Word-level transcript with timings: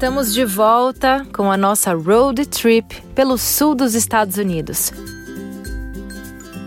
Estamos 0.00 0.32
de 0.32 0.46
volta 0.46 1.26
com 1.30 1.52
a 1.52 1.58
nossa 1.58 1.92
road 1.92 2.46
trip 2.46 3.02
pelo 3.14 3.36
sul 3.36 3.74
dos 3.74 3.94
Estados 3.94 4.38
Unidos. 4.38 4.90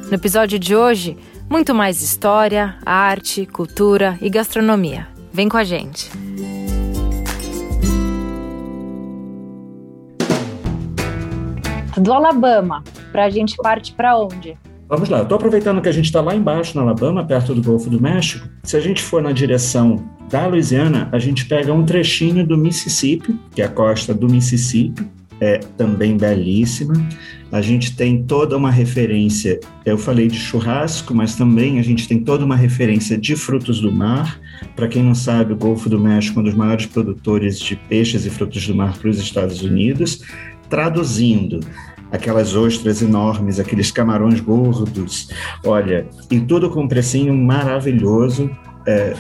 No 0.07 0.13
episódio 0.13 0.59
de 0.59 0.75
hoje, 0.75 1.17
muito 1.49 1.73
mais 1.73 2.03
história, 2.03 2.77
arte, 2.85 3.47
cultura 3.47 4.19
e 4.21 4.29
gastronomia. 4.29 5.07
Vem 5.31 5.49
com 5.49 5.57
a 5.57 5.63
gente. 5.63 6.11
Do 11.97 12.13
Alabama, 12.13 12.83
para 13.11 13.25
a 13.25 13.29
gente 13.31 13.57
parte 13.57 13.93
para 13.93 14.15
onde? 14.15 14.55
Vamos 14.93 15.09
lá, 15.09 15.23
estou 15.23 15.37
aproveitando 15.37 15.81
que 15.81 15.89
a 15.89 15.91
gente 15.91 16.05
está 16.05 16.21
lá 16.21 16.35
embaixo, 16.35 16.77
na 16.77 16.83
Alabama, 16.83 17.25
perto 17.25 17.55
do 17.55 17.63
Golfo 17.63 17.89
do 17.89 17.99
México. 17.99 18.47
Se 18.61 18.77
a 18.77 18.79
gente 18.79 19.01
for 19.01 19.23
na 19.23 19.31
direção 19.31 20.07
da 20.29 20.45
Louisiana, 20.45 21.09
a 21.11 21.17
gente 21.17 21.47
pega 21.47 21.73
um 21.73 21.83
trechinho 21.83 22.45
do 22.45 22.55
Mississippi, 22.55 23.35
que 23.55 23.63
é 23.63 23.65
a 23.65 23.69
costa 23.69 24.13
do 24.13 24.29
Mississippi, 24.29 25.03
é 25.41 25.57
também 25.75 26.15
belíssima. 26.15 26.93
A 27.51 27.59
gente 27.59 27.95
tem 27.95 28.21
toda 28.21 28.55
uma 28.55 28.69
referência, 28.69 29.59
eu 29.83 29.97
falei 29.97 30.27
de 30.27 30.37
churrasco, 30.37 31.11
mas 31.11 31.35
também 31.35 31.79
a 31.79 31.83
gente 31.83 32.07
tem 32.07 32.19
toda 32.19 32.45
uma 32.45 32.55
referência 32.55 33.17
de 33.17 33.35
frutos 33.35 33.81
do 33.81 33.91
mar. 33.91 34.39
Para 34.75 34.87
quem 34.87 35.01
não 35.01 35.15
sabe, 35.15 35.53
o 35.53 35.57
Golfo 35.57 35.89
do 35.89 35.99
México 35.99 36.39
é 36.39 36.41
um 36.41 36.45
dos 36.45 36.53
maiores 36.53 36.85
produtores 36.85 37.59
de 37.59 37.75
peixes 37.75 38.27
e 38.27 38.29
frutos 38.29 38.67
do 38.67 38.75
mar 38.75 38.95
para 38.95 39.09
os 39.09 39.17
Estados 39.17 39.63
Unidos. 39.63 40.21
Traduzindo, 40.69 41.61
aquelas 42.13 42.55
ostras 42.55 43.01
enormes, 43.01 43.59
aqueles 43.59 43.91
camarões 43.91 44.39
gordos, 44.39 45.29
olha, 45.65 46.07
e 46.31 46.39
tudo 46.39 46.69
com 46.69 46.83
um 46.83 46.87
precinho 46.87 47.35
maravilhoso. 47.35 48.49
É, 48.87 49.13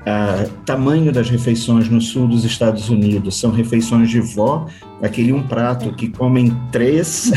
Uh, 0.00 0.48
tamanho 0.64 1.12
das 1.12 1.28
refeições 1.28 1.90
no 1.90 2.00
sul 2.00 2.26
dos 2.26 2.42
Estados 2.46 2.88
Unidos 2.88 3.38
são 3.38 3.50
refeições 3.50 4.08
de 4.08 4.18
vó, 4.18 4.66
aquele 5.02 5.32
um 5.32 5.42
prato 5.42 5.92
que 5.94 6.08
comem 6.08 6.56
três. 6.70 7.32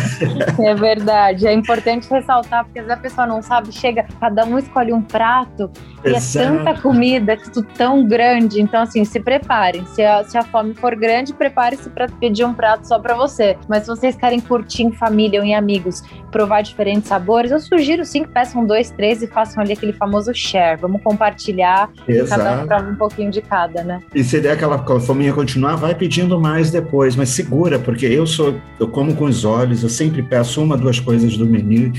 É 0.60 0.76
verdade, 0.76 1.48
é 1.48 1.54
importante 1.54 2.08
ressaltar, 2.10 2.66
porque 2.66 2.80
às 2.80 2.86
vezes 2.86 3.00
a 3.00 3.02
pessoa 3.02 3.28
não 3.28 3.42
sabe, 3.42 3.72
chega, 3.72 4.06
cada 4.20 4.46
um 4.46 4.58
escolhe 4.58 4.94
um 4.94 5.02
prato 5.02 5.70
Exato. 6.04 6.38
e 6.38 6.42
é 6.42 6.58
tanta 6.58 6.82
comida, 6.82 7.38
tudo 7.38 7.68
tão 7.76 8.08
grande. 8.08 8.62
Então, 8.62 8.82
assim, 8.82 9.04
se 9.04 9.20
preparem. 9.20 9.86
Se 9.88 10.04
a, 10.04 10.24
se 10.24 10.38
a 10.38 10.44
fome 10.44 10.74
for 10.74 10.96
grande, 10.96 11.34
prepare-se 11.34 11.90
para 11.90 12.08
pedir 12.08 12.46
um 12.46 12.54
prato 12.54 12.88
só 12.88 13.00
para 13.00 13.16
você. 13.16 13.58
Mas 13.68 13.84
se 13.84 13.88
vocês 13.88 14.16
querem 14.16 14.40
curtir 14.40 14.84
em 14.84 14.92
família 14.92 15.40
ou 15.40 15.46
em 15.46 15.56
amigos, 15.56 16.04
provar 16.32 16.62
diferentes 16.62 17.08
sabores, 17.08 17.52
eu 17.52 17.60
sugiro 17.60 18.04
sim 18.06 18.24
que 18.24 18.30
peçam 18.30 18.66
dois, 18.66 18.90
três 18.92 19.22
e 19.22 19.28
façam 19.28 19.62
ali 19.62 19.74
aquele 19.74 19.94
famoso 19.94 20.34
share. 20.34 20.80
Vamos 20.80 21.02
compartilhar, 21.02 21.90
Exato. 22.08 22.42
cada 22.42 22.62
um 22.62 22.68
prova 22.68 22.90
um 22.90 22.96
pouquinho 22.96 23.32
de 23.32 23.42
cada, 23.42 23.84
né? 23.84 24.02
E 24.14 24.24
se 24.24 24.40
der 24.40 24.54
aquela 24.54 24.80
fominha 25.00 25.34
continuar, 25.34 25.76
vai 25.76 25.96
pedindo 25.96 26.40
mais 26.40 26.72
depois, 26.72 27.16
mas 27.16 27.30
porque 27.80 28.06
eu 28.06 28.26
sou, 28.26 28.56
eu 28.80 28.88
como 28.88 29.16
com 29.16 29.26
os 29.26 29.46
olhos, 29.46 29.84
eu 29.84 29.90
sempre 29.90 30.24
peço 30.24 30.62
uma, 30.62 30.78
duas 30.78 31.00
coisas 31.00 31.38
do 31.38 31.46
menu 31.46 31.92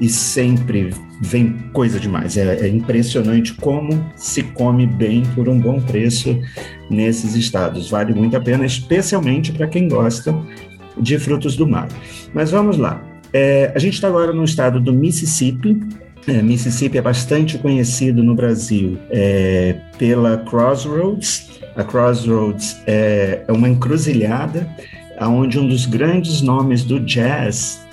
e 0.00 0.08
sempre 0.08 0.90
vem 1.20 1.56
coisa 1.72 1.98
demais. 1.98 2.36
É, 2.36 2.66
é, 2.66 2.68
impressionante 2.68 3.54
como 3.54 4.04
se 4.16 4.42
come 4.42 4.86
bem 4.86 5.22
por 5.34 5.48
um 5.48 5.58
bom 5.58 5.80
preço 5.80 6.38
nesses 6.90 7.34
estados. 7.34 7.90
Vale 7.90 8.14
muito 8.14 8.36
a 8.36 8.40
pena, 8.40 8.64
especialmente 8.64 9.52
para 9.52 9.66
quem 9.66 9.88
gosta 9.88 10.34
de 10.98 11.18
frutos 11.18 11.56
do 11.56 11.66
mar. 11.66 11.88
Mas 12.32 12.50
vamos 12.50 12.76
lá. 12.78 13.02
É, 13.32 13.72
a 13.74 13.78
gente 13.78 13.94
está 13.94 14.08
agora 14.08 14.32
no 14.32 14.44
estado 14.44 14.80
do 14.80 14.92
Mississippi. 14.92 15.80
É, 16.26 16.40
Mississippi 16.42 16.98
é 16.98 17.02
bastante 17.02 17.58
conhecido 17.58 18.22
no 18.22 18.34
Brasil 18.34 18.98
é, 19.10 19.76
pela 19.98 20.38
Crossroads. 20.38 21.51
A 21.76 21.84
Crossroads 21.84 22.82
é, 22.86 23.42
é 23.46 23.52
uma 23.52 23.68
encruzilhada 23.68 24.68
onde 25.20 25.58
um 25.58 25.66
dos 25.66 25.86
grandes 25.86 26.42
nomes 26.42 26.84
do 26.84 26.98
jazz, 27.00 27.86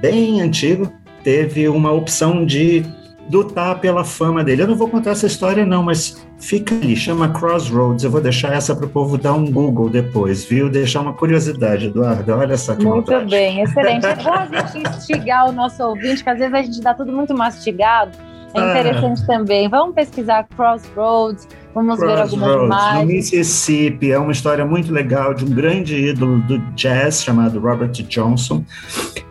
bem 0.00 0.40
antigo, 0.40 0.90
teve 1.22 1.68
uma 1.68 1.92
opção 1.92 2.44
de 2.44 2.84
lutar 3.30 3.78
pela 3.80 4.04
fama 4.04 4.42
dele. 4.42 4.62
Eu 4.62 4.68
não 4.68 4.74
vou 4.74 4.88
contar 4.88 5.10
essa 5.10 5.26
história, 5.26 5.64
não, 5.64 5.82
mas 5.82 6.26
fica 6.38 6.74
ali, 6.74 6.96
chama 6.96 7.28
Crossroads. 7.28 8.02
Eu 8.02 8.10
vou 8.10 8.20
deixar 8.20 8.52
essa 8.52 8.74
para 8.74 8.86
o 8.86 8.88
povo 8.88 9.16
dar 9.16 9.34
um 9.34 9.50
Google 9.50 9.88
depois, 9.88 10.44
viu? 10.44 10.68
Deixar 10.68 11.00
uma 11.00 11.12
curiosidade, 11.12 11.86
Eduardo. 11.86 12.32
Olha 12.32 12.56
só 12.56 12.74
que 12.74 12.84
Muito 12.84 13.12
vontade. 13.12 13.30
bem, 13.30 13.60
excelente. 13.60 14.06
É 14.06 14.16
bom 14.16 14.32
a 14.32 14.46
gente 14.46 14.88
instigar 14.88 15.48
o 15.48 15.52
nosso 15.52 15.82
ouvinte, 15.84 16.24
que 16.24 16.30
às 16.30 16.38
vezes 16.38 16.54
a 16.54 16.62
gente 16.62 16.80
dá 16.80 16.94
tudo 16.94 17.12
muito 17.12 17.34
mastigado. 17.34 18.12
É 18.54 18.60
ah. 18.60 18.70
interessante 18.70 19.22
ah. 19.22 19.26
também. 19.26 19.68
Vamos 19.68 19.94
pesquisar 19.94 20.48
Crossroads, 20.56 21.46
vamos 21.74 21.98
Crossroads, 21.98 22.30
ver 22.32 22.44
algumas 22.44 22.66
imagens. 22.66 23.00
No 23.00 23.06
Mississippi 23.06 24.12
é 24.12 24.18
uma 24.18 24.32
história 24.32 24.64
muito 24.64 24.92
legal 24.92 25.34
de 25.34 25.44
um 25.44 25.50
grande 25.50 25.96
ídolo 25.96 26.40
do 26.42 26.58
jazz 26.74 27.22
chamado 27.22 27.58
Robert 27.58 27.92
Johnson. 27.92 28.64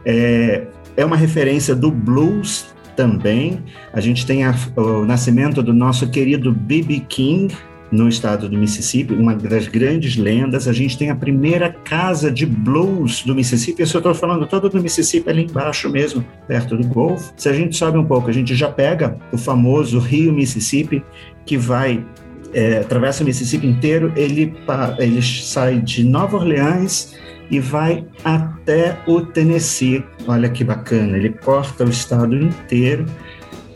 É, 0.05 0.67
é 0.95 1.05
uma 1.05 1.15
referência 1.15 1.75
do 1.75 1.91
blues 1.91 2.73
também. 2.95 3.63
A 3.93 4.01
gente 4.01 4.25
tem 4.25 4.43
a, 4.43 4.53
o 4.75 5.05
nascimento 5.05 5.63
do 5.63 5.73
nosso 5.73 6.09
querido 6.09 6.51
B.B. 6.51 7.05
King, 7.07 7.55
no 7.91 8.07
estado 8.07 8.47
do 8.47 8.57
Mississippi, 8.57 9.13
uma 9.13 9.35
das 9.35 9.67
grandes 9.67 10.15
lendas. 10.15 10.67
A 10.67 10.73
gente 10.73 10.97
tem 10.97 11.09
a 11.09 11.15
primeira 11.15 11.69
casa 11.71 12.31
de 12.31 12.45
blues 12.45 13.23
do 13.23 13.33
Mississippi. 13.33 13.83
Isso 13.83 13.97
eu 13.97 13.99
estou 13.99 14.13
falando 14.13 14.45
todo 14.45 14.69
do 14.69 14.81
Mississippi, 14.81 15.29
ali 15.29 15.45
embaixo 15.45 15.89
mesmo, 15.89 16.23
perto 16.47 16.77
do 16.77 16.87
Golfo. 16.87 17.33
Se 17.37 17.49
a 17.49 17.53
gente 17.53 17.75
sobe 17.75 17.97
um 17.97 18.05
pouco, 18.05 18.29
a 18.29 18.33
gente 18.33 18.53
já 18.55 18.69
pega 18.69 19.17
o 19.31 19.37
famoso 19.37 19.97
Rio 19.99 20.33
Mississippi, 20.33 21.03
que 21.45 21.57
vai 21.57 22.05
é, 22.53 22.79
atravessa 22.79 23.23
o 23.23 23.25
Mississippi 23.25 23.67
inteiro. 23.67 24.11
Ele, 24.15 24.53
ele 24.97 25.21
sai 25.21 25.79
de 25.79 26.03
Nova 26.03 26.37
Orleans 26.37 27.15
e 27.49 27.59
vai 27.59 28.05
até 28.23 28.97
o 29.07 29.21
Tennessee. 29.21 30.03
Olha 30.27 30.49
que 30.49 30.63
bacana, 30.63 31.17
ele 31.17 31.29
corta 31.29 31.83
o 31.83 31.89
estado 31.89 32.35
inteiro. 32.35 33.05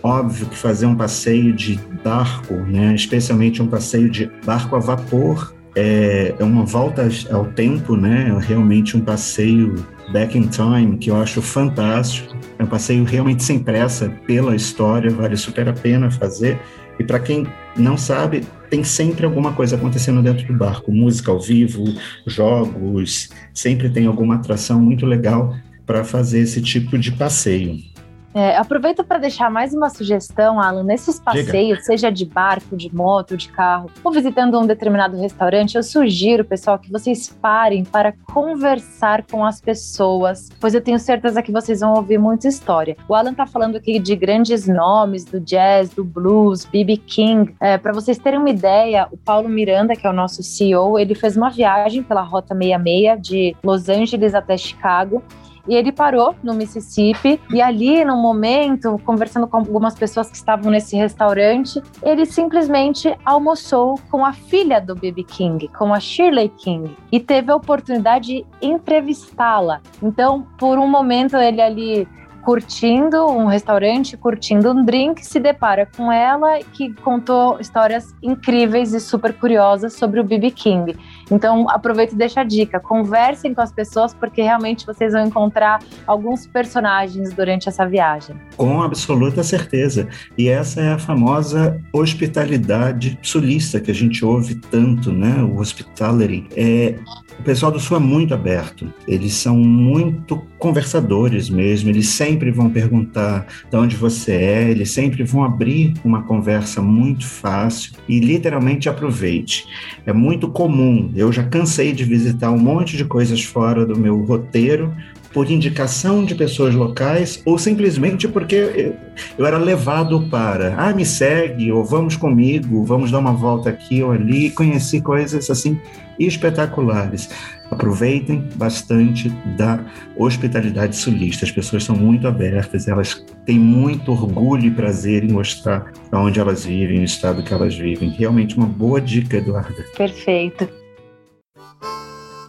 Óbvio 0.02 0.48
que 0.48 0.58
fazer 0.58 0.86
um 0.86 0.96
passeio 0.96 1.54
de 1.54 1.80
barco, 2.04 2.54
né, 2.54 2.94
especialmente 2.94 3.62
um 3.62 3.68
passeio 3.68 4.10
de 4.10 4.30
barco 4.46 4.76
a 4.76 4.80
vapor, 4.80 5.56
é, 5.76 6.36
é 6.38 6.44
uma 6.44 6.66
volta 6.66 7.08
ao 7.32 7.46
tempo, 7.46 7.96
né, 7.96 8.28
é 8.30 8.46
realmente 8.46 8.98
um 8.98 9.00
passeio 9.02 9.76
back 10.12 10.38
in 10.38 10.48
time 10.48 10.98
que 10.98 11.10
eu 11.10 11.16
acho 11.16 11.42
fantástico. 11.42 12.36
É 12.60 12.64
um 12.64 12.68
passeio 12.68 13.04
realmente 13.06 13.44
sem 13.44 13.60
pressa 13.60 14.10
pela 14.28 14.56
história, 14.56 15.10
vale 15.10 15.38
super 15.38 15.70
a 15.70 15.74
pena 15.74 16.12
fazer. 16.12 16.60
E 17.00 17.04
para 17.04 17.20
quem 17.20 17.48
não 17.76 17.98
sabe, 17.98 18.44
tem 18.74 18.84
sempre 18.84 19.24
alguma 19.24 19.54
coisa 19.54 19.76
acontecendo 19.76 20.20
dentro 20.24 20.48
do 20.48 20.54
barco, 20.56 20.92
música 20.92 21.30
ao 21.30 21.40
vivo, 21.40 21.84
jogos, 22.26 23.30
sempre 23.54 23.88
tem 23.88 24.08
alguma 24.08 24.34
atração 24.34 24.82
muito 24.82 25.06
legal 25.06 25.56
para 25.86 26.04
fazer 26.04 26.40
esse 26.40 26.60
tipo 26.60 26.98
de 26.98 27.12
passeio. 27.12 27.93
É, 28.34 28.58
aproveito 28.58 29.04
para 29.04 29.20
deixar 29.20 29.50
mais 29.52 29.74
uma 29.74 29.90
sugestão, 29.90 30.60
Alan. 30.60 30.84
Nesses 30.84 31.20
passeios, 31.20 31.78
Diga. 31.78 31.84
seja 31.84 32.12
de 32.12 32.26
barco, 32.26 32.76
de 32.76 32.94
moto, 32.94 33.38
de 33.38 33.50
carro, 33.50 33.92
ou 34.04 34.12
visitando 34.12 34.60
um 34.60 34.66
determinado 34.66 35.16
restaurante, 35.18 35.76
eu 35.76 35.84
sugiro, 35.84 36.44
pessoal, 36.44 36.80
que 36.80 36.92
vocês 36.92 37.30
parem 37.30 37.84
para 37.84 38.12
conversar 38.34 39.24
com 39.30 39.46
as 39.46 39.62
pessoas, 39.62 40.50
pois 40.60 40.74
eu 40.74 40.82
tenho 40.82 40.98
certeza 40.98 41.44
que 41.44 41.52
vocês 41.52 41.82
vão 41.82 41.94
ouvir 41.94 42.18
muita 42.18 42.48
história. 42.48 42.98
O 43.08 43.14
Alan 43.14 43.32
está 43.32 43.46
falando 43.46 43.76
aqui 43.76 44.00
de 44.00 44.16
grandes 44.16 44.68
nomes 44.68 45.26
do 45.26 45.40
jazz, 45.40 45.90
do 45.90 46.04
blues, 46.04 46.66
B.B. 46.66 46.98
King. 46.98 47.56
É, 47.60 47.78
para 47.78 47.94
vocês 47.94 48.18
terem 48.18 48.40
uma 48.40 48.50
ideia, 48.50 49.08
o 49.12 49.18
Paulo 49.18 49.48
Miranda, 49.48 49.96
que 49.96 50.08
é 50.08 50.10
o 50.10 50.14
nosso 50.14 50.42
CEO, 50.42 50.98
ele 50.98 51.14
fez 51.14 51.38
uma 51.38 51.50
viagem 51.50 52.02
pela 52.02 52.22
Rota 52.22 52.56
66 52.56 53.22
de 53.22 53.56
Los 53.64 53.90
Angeles 53.90 54.34
até 54.34 54.58
Chicago 54.58 55.24
e 55.68 55.76
ele 55.76 55.92
parou 55.92 56.36
no 56.44 56.54
Mississippi 56.54 57.40
e 57.50 57.62
ali, 57.62 58.04
no 58.04 58.18
momento, 58.18 59.00
conversando 59.06 59.48
com 59.48 59.58
algumas 59.58 59.96
pessoas 59.96 60.30
que 60.30 60.36
estavam 60.36 60.72
nesse 60.72 60.96
restaurante, 60.96 61.82
ele 62.02 62.26
simplesmente 62.26 63.16
almoçou 63.26 64.00
com 64.10 64.26
a 64.26 64.34
filha 64.34 64.80
do 64.80 64.96
B.B. 64.96 65.24
King, 65.24 65.68
com 65.70 65.94
a 65.94 66.00
Shirley 66.00 66.50
King, 66.50 66.96
e 67.12 67.20
teve 67.20 67.52
a 67.52 67.56
oportunidade 67.56 68.24
de 68.24 68.46
entrevistá-la. 68.62 69.82
Então, 70.02 70.48
por 70.58 70.78
um 70.78 70.88
momento, 70.88 71.36
ele 71.38 71.62
ali 71.62 72.08
curtindo 72.44 73.26
um 73.28 73.46
restaurante, 73.46 74.18
curtindo 74.18 74.72
um 74.72 74.84
drink, 74.84 75.26
se 75.26 75.40
depara 75.40 75.88
com 75.96 76.12
ela 76.12 76.60
que 76.74 76.94
contou 76.96 77.58
histórias 77.60 78.14
incríveis 78.22 78.94
e 78.94 79.00
super 79.00 79.34
curiosas 79.34 79.94
sobre 79.94 80.20
o 80.20 80.24
BB 80.24 80.52
King. 80.52 80.96
Então, 81.32 81.70
aproveita 81.70 82.14
e 82.14 82.18
deixa 82.18 82.42
a 82.42 82.44
dica. 82.44 82.80
Conversem 82.80 83.54
com 83.54 83.62
as 83.62 83.72
pessoas, 83.72 84.14
porque 84.14 84.42
realmente 84.42 84.86
vocês 84.86 85.14
vão 85.14 85.26
encontrar 85.26 85.80
alguns 86.06 86.46
personagens 86.46 87.34
durante 87.34 87.70
essa 87.70 87.86
viagem. 87.88 88.36
Com 88.58 88.82
absoluta 88.82 89.42
certeza. 89.42 90.08
E 90.38 90.50
essa 90.50 90.82
é 90.82 90.94
a 90.94 91.00
famosa 91.00 91.82
hospitalidade 91.94 93.18
sulista 93.22 93.80
que 93.80 93.90
a 93.90 93.96
gente 93.96 94.24
ouve 94.26 94.56
tanto, 94.56 95.12
né? 95.12 95.42
O 95.44 95.60
hospitality. 95.60 96.48
É, 96.56 96.96
o 97.40 97.44
pessoal 97.44 97.72
do 97.72 97.80
Sul 97.80 97.98
é 97.98 98.00
muito 98.00 98.34
aberto. 98.34 98.92
Eles 99.08 99.34
são 99.34 99.58
muito 99.58 100.42
conversadores 100.58 101.50
mesmo. 101.50 101.90
Eles 101.90 102.08
sempre 102.08 102.52
vão 102.52 102.70
perguntar 102.70 103.46
de 103.70 103.76
onde 103.76 103.96
você 103.96 104.32
é, 104.32 104.70
eles 104.70 104.92
sempre 104.92 105.24
vão 105.24 105.44
abrir 105.44 105.94
uma 106.04 106.24
conversa 106.24 106.82
muito 106.82 107.28
fácil 107.28 107.94
e 108.08 108.20
literalmente 108.20 108.88
aproveite. 108.88 109.66
É 110.06 110.14
muito 110.14 110.48
comum 110.48 111.12
eu 111.16 111.32
já 111.32 111.44
cansei 111.44 111.92
de 111.92 112.04
visitar 112.04 112.52
um 112.52 112.58
monte 112.58 112.98
de 112.98 113.06
coisas 113.06 113.44
fora 113.44 113.86
do 113.86 113.98
meu 113.98 114.22
roteiro 114.24 114.94
por 115.34 115.50
indicação 115.50 116.24
de 116.24 116.36
pessoas 116.36 116.76
locais 116.76 117.42
ou 117.46 117.58
simplesmente 117.58 118.28
porque 118.28 118.96
eu, 119.38 119.46
era 119.46 119.58
levado 119.58 120.28
para, 120.30 120.76
ah, 120.78 120.94
me 120.94 121.06
segue, 121.06 121.72
ou 121.72 121.84
vamos 121.84 122.16
comigo, 122.16 122.86
vamos 122.86 123.12
dar 123.12 123.20
uma 123.20 123.34
volta 123.34 123.70
aqui 123.70 124.04
ou 124.04 124.12
ali, 124.12 124.52
conheci 124.52 125.02
coisas 125.02 125.50
assim 125.50 125.80
espetaculares. 126.20 127.30
Aproveitem 127.72 128.48
bastante 128.56 129.30
da 129.58 129.84
hospitalidade 130.16 130.96
sulista. 130.96 131.44
As 131.44 131.52
pessoas 131.52 131.84
são 131.84 131.96
muito 131.96 132.28
abertas, 132.28 132.88
elas 132.88 133.26
têm 133.46 133.58
muito 133.58 134.12
orgulho 134.12 134.66
e 134.66 134.72
prazer 134.72 135.24
em 135.24 135.32
mostrar 135.32 135.92
onde 136.12 136.40
elas 136.40 136.66
vivem, 136.66 137.00
o 137.00 137.04
estado 137.04 137.42
que 137.42 137.52
elas 137.52 137.76
vivem. 137.76 138.10
Realmente 138.10 138.56
uma 138.56 138.68
boa 138.68 139.02
dica, 139.02 139.38
Eduarda. 139.38 139.84
Perfeito. 139.98 140.83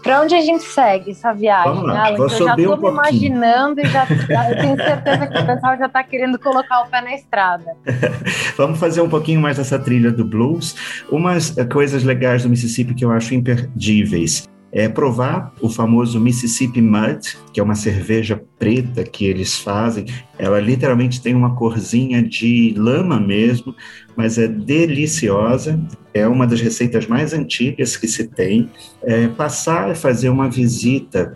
Para 0.05 0.21
onde 0.21 0.35
a 0.35 0.41
gente 0.43 0.63
segue 0.65 1.13
essa 1.13 1.33
viagem, 1.33 1.73
Vamos 1.73 1.89
lá, 1.89 2.07
Alan? 2.09 2.17
vou 2.19 2.27
eu 2.27 2.39
já 2.39 2.55
estou 2.55 2.77
um 2.77 2.81
me 2.83 2.89
imaginando 2.89 3.81
e 3.81 3.87
já, 3.87 4.07
eu 4.51 4.57
tenho 4.61 4.77
certeza 4.77 5.27
que 5.27 5.39
o 5.39 5.47
pessoal 5.47 5.79
já 5.79 5.87
está 5.87 6.05
querendo 6.05 6.39
colocar 6.39 6.83
o 6.83 6.91
pé 6.91 7.01
na 7.01 7.15
estrada. 7.15 7.75
Vamos 8.57 8.79
fazer 8.79 9.01
um 9.01 9.09
pouquinho 9.09 9.41
mais 9.41 9.57
dessa 9.57 9.79
trilha 9.79 10.13
do 10.13 10.25
blues. 10.25 10.77
Umas 11.11 11.57
eh, 11.57 11.65
coisas 11.65 12.05
legais 12.05 12.43
do 12.43 12.51
Mississippi 12.51 12.95
que 12.95 13.05
eu 13.05 13.11
acho 13.11 13.35
imperdíveis 13.35 14.47
é 14.75 14.89
provar 14.89 15.55
o 15.61 15.69
famoso 15.69 16.19
Mississippi 16.19 16.83
Mud, 16.83 17.39
que 17.53 17.61
é 17.61 17.63
uma 17.63 17.77
cerveja 17.77 18.43
preta 18.59 19.05
que 19.05 19.25
eles 19.25 19.57
fazem. 19.57 20.05
Ela 20.37 20.59
literalmente 20.59 21.23
tem 21.23 21.33
uma 21.33 21.55
corzinha 21.55 22.21
de 22.21 22.75
lama 22.77 23.21
mesmo, 23.21 23.73
mas 24.17 24.37
é 24.37 24.49
deliciosa. 24.49 25.81
É 26.13 26.27
uma 26.27 26.45
das 26.45 26.61
receitas 26.61 27.07
mais 27.07 27.33
antigas 27.33 27.97
que 27.97 28.09
se 28.09 28.27
tem. 28.27 28.69
É, 29.05 29.29
passar 29.29 29.93
e 29.93 29.95
fazer 29.95 30.29
uma 30.29 30.51
visita 30.51 31.33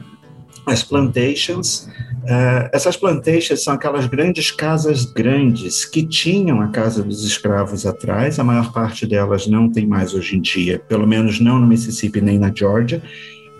às 0.69 0.83
plantations. 0.83 1.89
Uh, 2.25 2.69
essas 2.73 2.97
plantations 2.97 3.63
são 3.63 3.75
aquelas 3.75 4.07
grandes 4.07 4.51
casas 4.51 5.05
grandes 5.05 5.85
que 5.85 6.03
tinham 6.03 6.61
a 6.61 6.69
casa 6.69 7.03
dos 7.03 7.25
escravos 7.25 7.87
atrás. 7.87 8.39
A 8.39 8.45
maior 8.45 8.73
parte 8.73 9.07
delas 9.07 9.47
não 9.47 9.71
tem 9.71 9.87
mais 9.87 10.15
hoje 10.15 10.37
em 10.37 10.41
dia, 10.41 10.79
pelo 10.89 11.07
menos 11.07 11.41
não 11.41 11.59
no 11.59 11.67
Mississippi 11.67 12.21
nem 12.21 12.39
na 12.39 12.53
Georgia. 12.55 13.03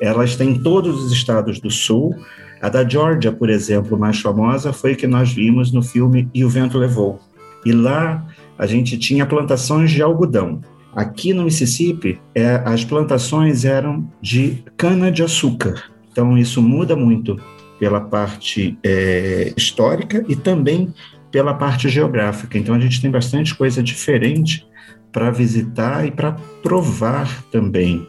Elas 0.01 0.37
têm 0.37 0.51
em 0.51 0.59
todos 0.59 1.03
os 1.03 1.13
estados 1.13 1.61
do 1.61 1.71
sul. 1.71 2.15
A 2.61 2.69
da 2.69 2.87
Georgia, 2.87 3.33
por 3.33 3.49
exemplo, 3.51 3.99
mais 3.99 4.21
famosa, 4.21 4.73
foi 4.73 4.95
que 4.95 5.07
nós 5.07 5.33
vimos 5.33 5.73
no 5.73 5.83
filme 5.83 6.29
E 6.35 6.45
o 6.45 6.49
Vento 6.49 6.77
Levou. 6.77 7.21
E 7.65 7.73
lá 7.73 8.27
a 8.59 8.67
gente 8.67 8.99
tinha 8.99 9.25
plantações 9.25 9.91
de 9.91 10.03
algodão. 10.03 10.61
Aqui 10.95 11.33
no 11.33 11.45
Mississippi, 11.45 12.21
é, 12.35 12.61
as 12.65 12.85
plantações 12.85 13.65
eram 13.65 14.11
de 14.21 14.65
cana-de-açúcar. 14.77 15.85
Então, 16.19 16.37
isso 16.37 16.61
muda 16.61 16.97
muito 16.97 17.41
pela 17.79 18.01
parte 18.01 18.77
é, 18.83 19.55
histórica 19.57 20.25
e 20.29 20.35
também 20.35 20.93
pela 21.31 21.55
parte 21.55 21.89
geográfica. 21.89 22.59
Então, 22.59 22.75
a 22.75 22.81
gente 22.81 23.01
tem 23.01 23.09
bastante 23.09 23.55
coisa 23.55 23.81
diferente 23.81 24.67
para 25.13 25.31
visitar 25.31 26.05
e 26.05 26.11
para 26.11 26.33
provar 26.61 27.45
também. 27.53 28.05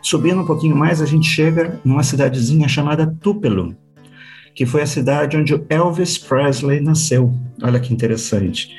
Subindo 0.00 0.42
um 0.42 0.46
pouquinho 0.46 0.76
mais, 0.76 1.02
a 1.02 1.06
gente 1.06 1.26
chega 1.26 1.80
numa 1.84 2.04
cidadezinha 2.04 2.68
chamada 2.68 3.12
Tupelo, 3.20 3.76
que 4.54 4.64
foi 4.64 4.82
a 4.82 4.86
cidade 4.86 5.36
onde 5.36 5.60
Elvis 5.68 6.16
Presley 6.16 6.80
nasceu. 6.80 7.34
Olha 7.60 7.80
que 7.80 7.92
interessante. 7.92 8.76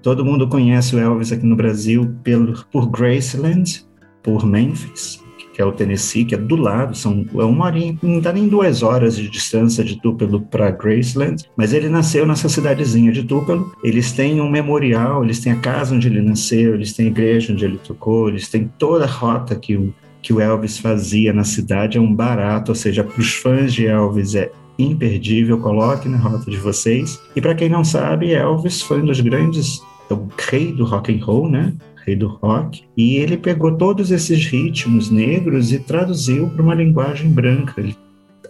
Todo 0.00 0.24
mundo 0.24 0.46
conhece 0.46 0.94
o 0.94 1.00
Elvis 1.00 1.32
aqui 1.32 1.44
no 1.44 1.56
Brasil 1.56 2.14
pelo, 2.22 2.64
por 2.66 2.88
Graceland, 2.88 3.84
por 4.22 4.46
Memphis, 4.46 5.20
que 5.58 5.62
é 5.62 5.64
o 5.64 5.72
Tennessee, 5.72 6.24
que 6.24 6.36
é 6.36 6.38
do 6.38 6.54
lado, 6.54 6.96
são 6.96 7.26
é 7.34 7.42
uma 7.42 7.64
horinha, 7.64 7.98
não 8.00 8.20
dá 8.20 8.32
nem 8.32 8.46
duas 8.46 8.84
horas 8.84 9.16
de 9.16 9.28
distância 9.28 9.82
de 9.82 10.00
Tupelo 10.00 10.40
para 10.40 10.70
Graceland, 10.70 11.46
mas 11.56 11.72
ele 11.72 11.88
nasceu 11.88 12.24
nessa 12.24 12.48
cidadezinha 12.48 13.10
de 13.10 13.24
Tupelo. 13.24 13.74
Eles 13.82 14.12
têm 14.12 14.40
um 14.40 14.48
memorial, 14.48 15.24
eles 15.24 15.40
têm 15.40 15.52
a 15.52 15.56
casa 15.56 15.96
onde 15.96 16.06
ele 16.06 16.22
nasceu, 16.22 16.74
eles 16.74 16.92
têm 16.92 17.06
a 17.06 17.08
igreja 17.08 17.52
onde 17.52 17.64
ele 17.64 17.76
tocou, 17.76 18.28
eles 18.28 18.46
têm 18.48 18.70
toda 18.78 19.04
a 19.04 19.08
rota 19.08 19.56
que 19.56 19.74
o, 19.74 19.92
que 20.22 20.32
o 20.32 20.40
Elvis 20.40 20.78
fazia 20.78 21.32
na 21.32 21.42
cidade, 21.42 21.98
é 21.98 22.00
um 22.00 22.14
barato, 22.14 22.70
ou 22.70 22.76
seja, 22.76 23.02
para 23.02 23.20
os 23.20 23.34
fãs 23.34 23.74
de 23.74 23.84
Elvis 23.84 24.36
é 24.36 24.52
imperdível, 24.78 25.58
coloque 25.58 26.08
na 26.08 26.18
rota 26.18 26.48
de 26.48 26.56
vocês. 26.56 27.20
E 27.34 27.40
para 27.40 27.56
quem 27.56 27.68
não 27.68 27.82
sabe, 27.82 28.32
Elvis 28.32 28.80
foi 28.80 29.02
um 29.02 29.06
dos 29.06 29.20
grandes, 29.20 29.82
é 30.08 30.14
o 30.14 30.28
rei 30.38 30.70
do 30.70 30.84
rock 30.84 31.12
and 31.12 31.24
roll, 31.24 31.50
né? 31.50 31.74
Rei 32.08 32.16
do 32.16 32.28
rock. 32.28 32.82
E 32.96 33.16
ele 33.16 33.36
pegou 33.36 33.76
todos 33.76 34.10
esses 34.10 34.46
ritmos 34.46 35.10
negros 35.10 35.72
e 35.72 35.78
traduziu 35.78 36.48
para 36.48 36.62
uma 36.62 36.74
linguagem 36.74 37.30
branca. 37.30 37.74
Ele 37.78 37.94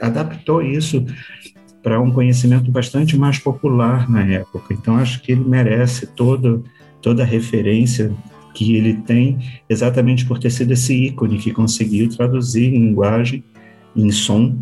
adaptou 0.00 0.62
isso 0.62 1.05
para 1.82 2.00
um 2.00 2.10
conhecimento 2.10 2.70
bastante 2.70 3.16
mais 3.16 3.38
popular 3.38 4.08
na 4.08 4.25
época. 4.25 4.72
Então 4.72 4.96
acho 4.96 5.20
que 5.22 5.32
ele 5.32 5.44
merece 5.44 6.06
todo, 6.06 6.64
toda 7.02 7.25
a 7.25 7.26
referência 7.26 8.12
que 8.55 8.76
ele 8.76 8.94
tem, 8.94 9.38
exatamente 9.69 10.25
por 10.25 10.38
ter 10.38 10.50
sido 10.50 10.72
esse 10.72 10.94
ícone 10.94 11.38
que 11.38 11.52
conseguiu 11.52 12.08
traduzir 12.08 12.72
em 12.72 12.88
linguagem, 12.88 13.44
em 13.94 14.10
som, 14.10 14.56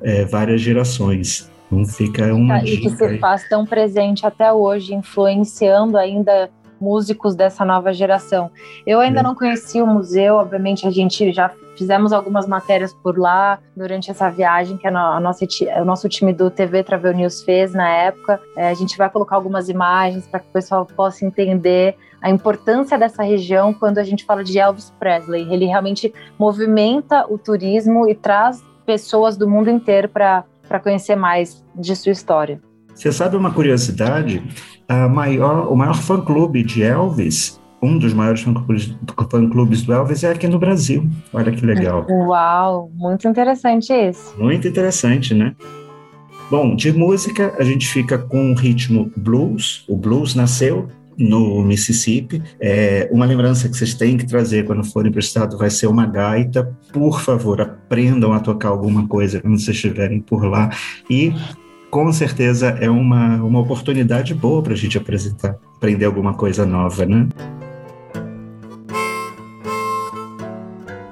é, 0.00 0.24
várias 0.24 0.60
gerações. 0.60 1.50
Então 1.66 1.84
fica 1.84 2.34
uma 2.34 2.58
tá, 2.58 2.64
dica. 2.64 2.88
E 2.88 2.90
que 2.90 2.96
se 2.96 3.18
faz 3.18 3.48
tão 3.48 3.64
presente 3.64 4.26
até 4.26 4.52
hoje, 4.52 4.94
influenciando 4.94 5.96
ainda 5.96 6.50
músicos 6.82 7.36
dessa 7.36 7.64
nova 7.64 7.92
geração. 7.92 8.50
Eu 8.84 8.98
ainda 8.98 9.20
é. 9.20 9.22
não 9.22 9.34
conheci 9.34 9.80
o 9.80 9.86
museu, 9.86 10.34
obviamente 10.34 10.86
a 10.86 10.90
gente 10.90 11.32
já 11.32 11.50
fizemos 11.76 12.12
algumas 12.12 12.46
matérias 12.46 12.92
por 12.92 13.16
lá 13.16 13.58
durante 13.76 14.10
essa 14.10 14.28
viagem 14.28 14.76
que 14.76 14.86
a, 14.86 14.90
nossa, 14.90 15.46
o 15.80 15.84
nosso 15.84 16.08
time 16.08 16.32
do 16.32 16.50
TV 16.50 16.82
Travel 16.82 17.14
News 17.14 17.42
fez 17.42 17.72
na 17.72 17.88
época. 17.88 18.40
É, 18.56 18.68
a 18.68 18.74
gente 18.74 18.98
vai 18.98 19.08
colocar 19.08 19.36
algumas 19.36 19.68
imagens 19.68 20.26
para 20.26 20.40
que 20.40 20.48
o 20.48 20.52
pessoal 20.52 20.84
possa 20.84 21.24
entender 21.24 21.96
a 22.20 22.28
importância 22.28 22.98
dessa 22.98 23.22
região 23.22 23.72
quando 23.72 23.98
a 23.98 24.04
gente 24.04 24.24
fala 24.24 24.44
de 24.44 24.58
Elvis 24.58 24.92
Presley. 24.98 25.52
Ele 25.52 25.66
realmente 25.66 26.12
movimenta 26.38 27.26
o 27.32 27.38
turismo 27.38 28.08
e 28.08 28.14
traz 28.14 28.62
pessoas 28.84 29.36
do 29.36 29.48
mundo 29.48 29.70
inteiro 29.70 30.08
para 30.08 30.44
conhecer 30.82 31.16
mais 31.16 31.64
de 31.74 31.94
sua 31.96 32.12
história. 32.12 32.60
Você 33.02 33.10
sabe 33.10 33.36
uma 33.36 33.50
curiosidade? 33.50 34.40
A 34.88 35.08
maior, 35.08 35.72
o 35.72 35.74
maior 35.74 35.96
fã-clube 35.96 36.62
de 36.62 36.84
Elvis, 36.84 37.60
um 37.82 37.98
dos 37.98 38.14
maiores 38.14 38.42
fã-clubes 38.42 39.82
do 39.82 39.92
Elvis 39.92 40.22
é 40.22 40.30
aqui 40.30 40.46
no 40.46 40.56
Brasil. 40.56 41.10
Olha 41.32 41.50
que 41.50 41.66
legal. 41.66 42.06
Uau, 42.08 42.92
muito 42.94 43.26
interessante 43.26 43.92
isso. 43.92 44.32
Muito 44.38 44.68
interessante, 44.68 45.34
né? 45.34 45.52
Bom, 46.48 46.76
de 46.76 46.92
música, 46.92 47.52
a 47.58 47.64
gente 47.64 47.88
fica 47.88 48.16
com 48.16 48.52
o 48.52 48.54
ritmo 48.54 49.10
blues. 49.16 49.84
O 49.88 49.96
blues 49.96 50.36
nasceu 50.36 50.86
no 51.18 51.64
Mississippi. 51.64 52.40
É, 52.60 53.08
uma 53.10 53.26
lembrança 53.26 53.68
que 53.68 53.76
vocês 53.76 53.94
têm 53.94 54.16
que 54.16 54.26
trazer 54.28 54.64
quando 54.64 54.84
forem 54.84 55.10
para 55.10 55.18
o 55.18 55.20
estado 55.20 55.58
vai 55.58 55.70
ser 55.70 55.88
uma 55.88 56.06
gaita. 56.06 56.72
Por 56.92 57.20
favor, 57.20 57.60
aprendam 57.60 58.32
a 58.32 58.38
tocar 58.38 58.68
alguma 58.68 59.08
coisa 59.08 59.40
quando 59.40 59.58
vocês 59.58 59.76
estiverem 59.76 60.20
por 60.20 60.44
lá. 60.44 60.70
E 61.10 61.32
com 61.92 62.10
certeza 62.10 62.70
é 62.80 62.88
uma, 62.88 63.36
uma 63.44 63.60
oportunidade 63.60 64.32
boa 64.32 64.62
para 64.62 64.72
a 64.72 64.76
gente 64.76 64.96
apresentar, 64.96 65.58
aprender 65.76 66.06
alguma 66.06 66.32
coisa 66.32 66.64
nova, 66.64 67.04
né? 67.04 67.28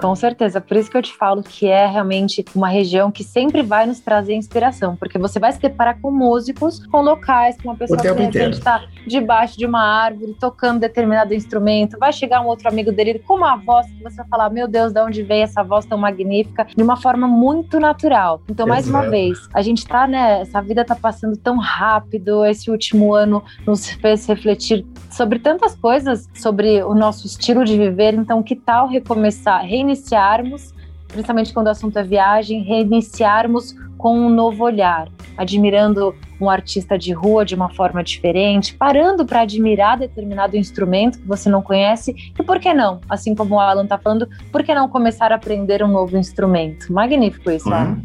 Com 0.01 0.15
certeza, 0.15 0.61
por 0.61 0.77
isso 0.77 0.91
que 0.91 0.97
eu 0.97 1.03
te 1.03 1.15
falo 1.15 1.43
que 1.43 1.67
é 1.67 1.87
realmente 1.87 2.45
uma 2.55 2.69
região 2.69 3.11
que 3.11 3.23
sempre 3.23 3.63
vai 3.63 3.87
nos 3.87 4.01
trazer 4.01 4.35
inspiração, 4.35 4.97
porque 4.97 5.19
você 5.19 5.39
vai 5.39 5.53
se 5.53 5.61
deparar 5.61 6.01
com 6.01 6.11
músicos, 6.11 6.85
com 6.87 7.03
locais, 7.03 7.57
com 7.61 7.69
uma 7.69 7.77
pessoa 7.77 7.99
que 7.99 8.09
de 8.09 8.23
repente 8.23 8.55
está 8.55 8.85
debaixo 9.07 9.59
de 9.59 9.67
uma 9.67 9.83
árvore, 9.83 10.35
tocando 10.39 10.81
determinado 10.81 11.35
instrumento, 11.35 11.99
vai 11.99 12.13
chegar 12.13 12.41
um 12.41 12.47
outro 12.47 12.69
amigo 12.69 12.91
dele 12.91 13.19
com 13.19 13.35
uma 13.35 13.57
voz 13.57 13.87
que 13.87 14.03
você 14.03 14.17
vai 14.17 14.27
falar, 14.29 14.51
meu 14.51 14.67
Deus, 14.67 14.93
de 14.93 15.01
onde 15.01 15.23
veio 15.23 15.43
essa 15.43 15.63
voz 15.63 15.85
tão 15.85 15.99
magnífica, 15.99 16.65
de 16.65 16.83
uma 16.83 16.97
forma 16.97 17.29
muito 17.29 17.79
natural. 17.79 18.41
Então, 18.49 18.67
mais 18.67 18.87
Exato. 18.87 19.05
uma 19.05 19.11
vez, 19.11 19.39
a 19.53 19.63
gente 19.63 19.87
tá, 19.87 20.07
né, 20.07 20.41
essa 20.41 20.61
vida 20.61 20.85
tá 20.85 20.95
passando 20.95 21.37
tão 21.37 21.59
rápido, 21.59 22.45
esse 22.45 22.71
último 22.71 23.15
ano 23.15 23.43
nos 23.67 23.91
fez 23.91 24.27
refletir 24.27 24.87
sobre 25.11 25.39
tantas 25.39 25.75
coisas, 25.75 26.29
sobre 26.35 26.83
o 26.83 26.95
nosso 26.95 27.27
estilo 27.27 27.65
de 27.65 27.77
viver, 27.77 28.15
então 28.15 28.43
que 28.43 28.57
tal 28.57 28.89
recomeçar, 28.89 29.65
reiniciar 29.65 30.11
reiniciarmos, 30.11 30.75
principalmente 31.09 31.53
quando 31.53 31.67
o 31.67 31.71
assunto 31.71 31.99
é 31.99 32.03
viagem, 32.03 32.63
reiniciarmos 32.63 33.75
com 33.99 34.19
um 34.19 34.31
novo 34.31 34.65
olhar, 34.65 35.09
admirando 35.37 36.15
um 36.41 36.49
artista 36.49 36.97
de 36.97 37.13
rua 37.13 37.45
de 37.45 37.55
uma 37.55 37.69
forma 37.69 38.03
diferente, 38.03 38.75
parando 38.75 39.27
para 39.27 39.43
admirar 39.43 39.99
determinado 39.99 40.57
instrumento 40.57 41.19
que 41.19 41.27
você 41.27 41.51
não 41.51 41.61
conhece 41.61 42.15
e 42.39 42.43
por 42.43 42.59
que 42.59 42.73
não, 42.73 43.01
assim 43.09 43.35
como 43.35 43.57
o 43.57 43.61
Alan 43.61 43.85
está 43.85 43.99
falando, 43.99 44.27
por 44.51 44.63
que 44.63 44.75
não 44.75 44.89
começar 44.89 45.33
a 45.33 45.35
aprender 45.35 45.83
um 45.83 45.89
novo 45.89 46.17
instrumento? 46.17 46.91
Magnífico 46.93 47.51
isso, 47.51 47.69
Alan. 47.69 47.91
Uhum. 47.91 48.05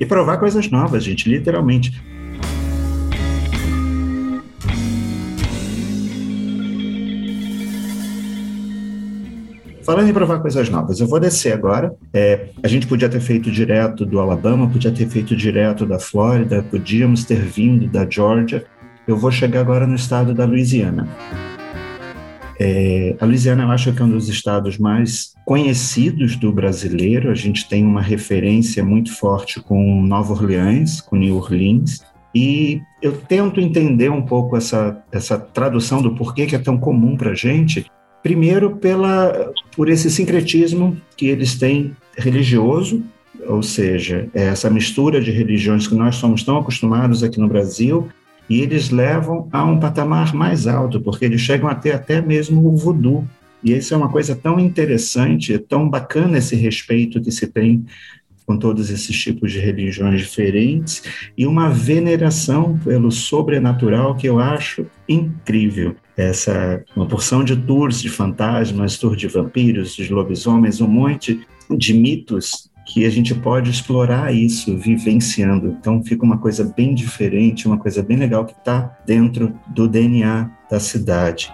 E 0.00 0.06
provar 0.06 0.38
coisas 0.38 0.70
novas, 0.70 1.04
gente, 1.04 1.28
literalmente. 1.28 1.92
Falando 9.86 10.08
em 10.08 10.12
provar 10.12 10.40
coisas 10.40 10.68
novas, 10.68 10.98
eu 10.98 11.06
vou 11.06 11.20
descer 11.20 11.52
agora. 11.52 11.94
É, 12.12 12.48
a 12.60 12.66
gente 12.66 12.88
podia 12.88 13.08
ter 13.08 13.20
feito 13.20 13.52
direto 13.52 14.04
do 14.04 14.18
Alabama, 14.18 14.68
podia 14.68 14.90
ter 14.90 15.06
feito 15.08 15.36
direto 15.36 15.86
da 15.86 15.96
Flórida, 15.96 16.60
podíamos 16.68 17.24
ter 17.24 17.38
vindo 17.38 17.86
da 17.86 18.04
Georgia. 18.04 18.64
Eu 19.06 19.16
vou 19.16 19.30
chegar 19.30 19.60
agora 19.60 19.86
no 19.86 19.94
estado 19.94 20.34
da 20.34 20.44
Louisiana. 20.44 21.08
É, 22.58 23.14
a 23.20 23.24
Louisiana, 23.24 23.62
eu 23.62 23.70
acho 23.70 23.92
que 23.92 24.02
é 24.02 24.04
um 24.04 24.10
dos 24.10 24.28
estados 24.28 24.76
mais 24.76 25.34
conhecidos 25.44 26.34
do 26.34 26.50
brasileiro. 26.50 27.30
A 27.30 27.34
gente 27.36 27.68
tem 27.68 27.84
uma 27.84 28.02
referência 28.02 28.84
muito 28.84 29.14
forte 29.14 29.60
com 29.60 30.02
Nova 30.02 30.32
Orleans, 30.32 31.00
com 31.00 31.14
New 31.14 31.36
Orleans. 31.36 32.04
E 32.34 32.82
eu 33.00 33.12
tento 33.12 33.60
entender 33.60 34.10
um 34.10 34.22
pouco 34.22 34.56
essa, 34.56 35.00
essa 35.12 35.38
tradução 35.38 36.02
do 36.02 36.16
porquê 36.16 36.44
que 36.44 36.56
é 36.56 36.58
tão 36.58 36.76
comum 36.76 37.16
para 37.16 37.30
a 37.30 37.34
gente, 37.34 37.86
Primeiro, 38.26 38.74
pela, 38.78 39.52
por 39.76 39.88
esse 39.88 40.10
sincretismo 40.10 41.00
que 41.16 41.28
eles 41.28 41.54
têm 41.54 41.94
religioso, 42.18 43.04
ou 43.46 43.62
seja, 43.62 44.28
é 44.34 44.46
essa 44.46 44.68
mistura 44.68 45.20
de 45.20 45.30
religiões 45.30 45.86
que 45.86 45.94
nós 45.94 46.16
somos 46.16 46.42
tão 46.42 46.58
acostumados 46.58 47.22
aqui 47.22 47.38
no 47.38 47.46
Brasil, 47.46 48.08
e 48.50 48.62
eles 48.62 48.90
levam 48.90 49.48
a 49.52 49.64
um 49.64 49.78
patamar 49.78 50.34
mais 50.34 50.66
alto, 50.66 51.00
porque 51.00 51.24
eles 51.24 51.40
chegam 51.40 51.68
a 51.68 51.74
ter 51.76 51.92
até 51.92 52.20
mesmo 52.20 52.66
o 52.66 52.76
voodoo. 52.76 53.24
E 53.62 53.72
isso 53.72 53.94
é 53.94 53.96
uma 53.96 54.08
coisa 54.08 54.34
tão 54.34 54.58
interessante, 54.58 55.56
tão 55.56 55.88
bacana 55.88 56.38
esse 56.38 56.56
respeito 56.56 57.20
que 57.20 57.30
se 57.30 57.46
tem 57.46 57.86
com 58.46 58.56
todos 58.56 58.90
esses 58.90 59.18
tipos 59.18 59.52
de 59.52 59.58
religiões 59.58 60.20
diferentes 60.20 61.02
e 61.36 61.46
uma 61.46 61.68
veneração 61.68 62.78
pelo 62.78 63.10
sobrenatural 63.10 64.14
que 64.14 64.28
eu 64.28 64.38
acho 64.38 64.86
incrível 65.08 65.96
essa 66.16 66.82
uma 66.94 67.06
porção 67.06 67.44
de 67.44 67.56
tours 67.56 68.00
de 68.00 68.08
fantasmas, 68.08 68.96
tours 68.96 69.18
de 69.18 69.28
vampiros, 69.28 69.94
de 69.94 70.12
lobisomens, 70.12 70.80
um 70.80 70.88
monte 70.88 71.46
de 71.76 71.92
mitos 71.92 72.70
que 72.86 73.04
a 73.04 73.10
gente 73.10 73.34
pode 73.34 73.70
explorar 73.70 74.32
isso 74.32 74.76
vivenciando. 74.78 75.76
Então 75.78 76.02
fica 76.02 76.24
uma 76.24 76.38
coisa 76.38 76.72
bem 76.76 76.94
diferente, 76.94 77.66
uma 77.66 77.78
coisa 77.78 78.02
bem 78.02 78.16
legal 78.16 78.44
que 78.44 78.52
está 78.52 78.96
dentro 79.04 79.52
do 79.66 79.88
DNA 79.88 80.48
da 80.70 80.78
cidade. 80.78 81.52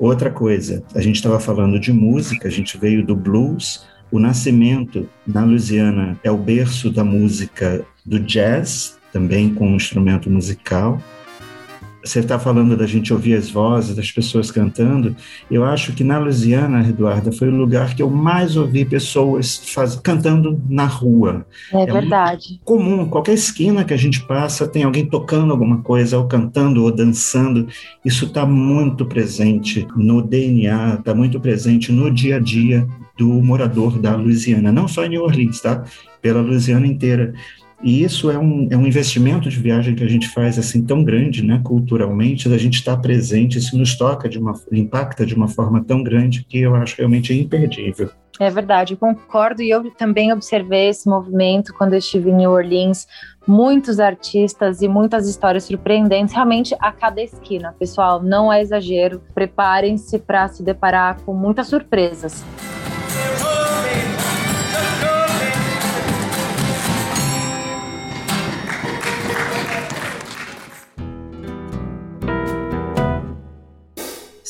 Outra 0.00 0.30
coisa, 0.30 0.82
a 0.94 1.00
gente 1.00 1.16
estava 1.16 1.38
falando 1.38 1.78
de 1.78 1.92
música, 1.92 2.48
a 2.48 2.50
gente 2.50 2.76
veio 2.76 3.06
do 3.06 3.14
blues. 3.14 3.86
O 4.12 4.18
nascimento 4.18 5.08
na 5.26 5.42
Louisiana 5.42 6.18
é 6.22 6.30
o 6.30 6.36
berço 6.36 6.90
da 6.90 7.02
música 7.02 7.84
do 8.04 8.20
jazz, 8.20 8.98
também 9.12 9.52
com 9.54 9.68
um 9.68 9.76
instrumento 9.76 10.30
musical 10.30 11.02
você 12.04 12.18
está 12.18 12.38
falando 12.38 12.76
da 12.76 12.86
gente 12.86 13.12
ouvir 13.12 13.34
as 13.34 13.48
vozes 13.48 13.94
das 13.94 14.10
pessoas 14.10 14.50
cantando. 14.50 15.14
Eu 15.50 15.64
acho 15.64 15.92
que 15.92 16.02
na 16.02 16.18
Louisiana, 16.18 16.86
Eduarda, 16.88 17.30
foi 17.30 17.48
o 17.48 17.56
lugar 17.56 17.94
que 17.94 18.02
eu 18.02 18.10
mais 18.10 18.56
ouvi 18.56 18.84
pessoas 18.84 19.62
faz, 19.72 19.94
cantando 19.96 20.60
na 20.68 20.84
rua. 20.84 21.46
É, 21.72 21.82
é 21.82 21.86
verdade. 21.86 22.60
comum, 22.64 23.08
qualquer 23.08 23.34
esquina 23.34 23.84
que 23.84 23.94
a 23.94 23.96
gente 23.96 24.20
passa 24.26 24.66
tem 24.66 24.82
alguém 24.82 25.06
tocando 25.06 25.52
alguma 25.52 25.78
coisa, 25.82 26.18
ou 26.18 26.26
cantando, 26.26 26.82
ou 26.82 26.90
dançando. 26.90 27.68
Isso 28.04 28.24
está 28.26 28.44
muito 28.44 29.06
presente 29.06 29.86
no 29.96 30.20
DNA, 30.22 30.94
está 30.94 31.14
muito 31.14 31.38
presente 31.38 31.92
no 31.92 32.10
dia 32.10 32.36
a 32.36 32.40
dia 32.40 32.86
do 33.18 33.28
morador 33.42 33.98
da 33.98 34.16
Louisiana, 34.16 34.72
não 34.72 34.88
só 34.88 35.04
em 35.04 35.10
New 35.10 35.22
Orleans, 35.22 35.60
tá? 35.60 35.84
Pela 36.20 36.40
Louisiana 36.40 36.86
inteira. 36.86 37.34
E 37.82 38.04
isso 38.04 38.30
é 38.30 38.38
um, 38.38 38.68
é 38.70 38.76
um 38.76 38.86
investimento 38.86 39.48
de 39.48 39.58
viagem 39.58 39.96
que 39.96 40.04
a 40.04 40.08
gente 40.08 40.28
faz 40.28 40.56
assim 40.56 40.84
tão 40.84 41.02
grande, 41.02 41.44
né, 41.44 41.60
culturalmente, 41.64 42.48
da 42.48 42.56
gente 42.56 42.74
estar 42.74 42.96
presente, 42.98 43.58
isso 43.58 43.76
nos 43.76 43.96
toca 43.96 44.28
de 44.28 44.38
uma, 44.38 44.54
impacta 44.70 45.26
de 45.26 45.34
uma 45.34 45.48
forma 45.48 45.82
tão 45.82 46.00
grande 46.02 46.44
que 46.44 46.60
eu 46.60 46.76
acho 46.76 46.96
realmente 46.96 47.34
imperdível. 47.34 48.08
É 48.38 48.48
verdade, 48.50 48.96
concordo. 48.96 49.62
E 49.62 49.70
eu 49.70 49.90
também 49.92 50.32
observei 50.32 50.88
esse 50.88 51.08
movimento 51.08 51.74
quando 51.74 51.92
eu 51.92 51.98
estive 51.98 52.30
em 52.30 52.36
New 52.36 52.50
Orleans. 52.50 53.06
Muitos 53.46 54.00
artistas 54.00 54.80
e 54.80 54.88
muitas 54.88 55.28
histórias 55.28 55.64
surpreendentes, 55.64 56.32
realmente 56.32 56.74
a 56.80 56.92
cada 56.92 57.20
esquina. 57.20 57.74
Pessoal, 57.78 58.22
não 58.22 58.52
é 58.52 58.62
exagero. 58.62 59.20
Preparem-se 59.34 60.18
para 60.18 60.48
se 60.48 60.62
deparar 60.62 61.20
com 61.22 61.34
muitas 61.34 61.66
surpresas. 61.66 62.44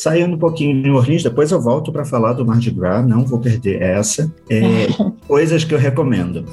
Saindo 0.02 0.34
um 0.34 0.38
pouquinho 0.38 0.74
de 0.74 0.82
New 0.82 0.96
Orleans, 0.96 1.22
depois 1.22 1.52
eu 1.52 1.60
volto 1.60 1.92
para 1.92 2.04
falar 2.04 2.32
do 2.32 2.44
Mardi 2.44 2.72
Gras, 2.72 3.06
não 3.06 3.24
vou 3.24 3.38
perder 3.38 3.80
essa. 3.80 4.28
É, 4.50 4.88
coisas 5.28 5.62
que 5.62 5.72
eu 5.72 5.78
recomendo. 5.78 6.44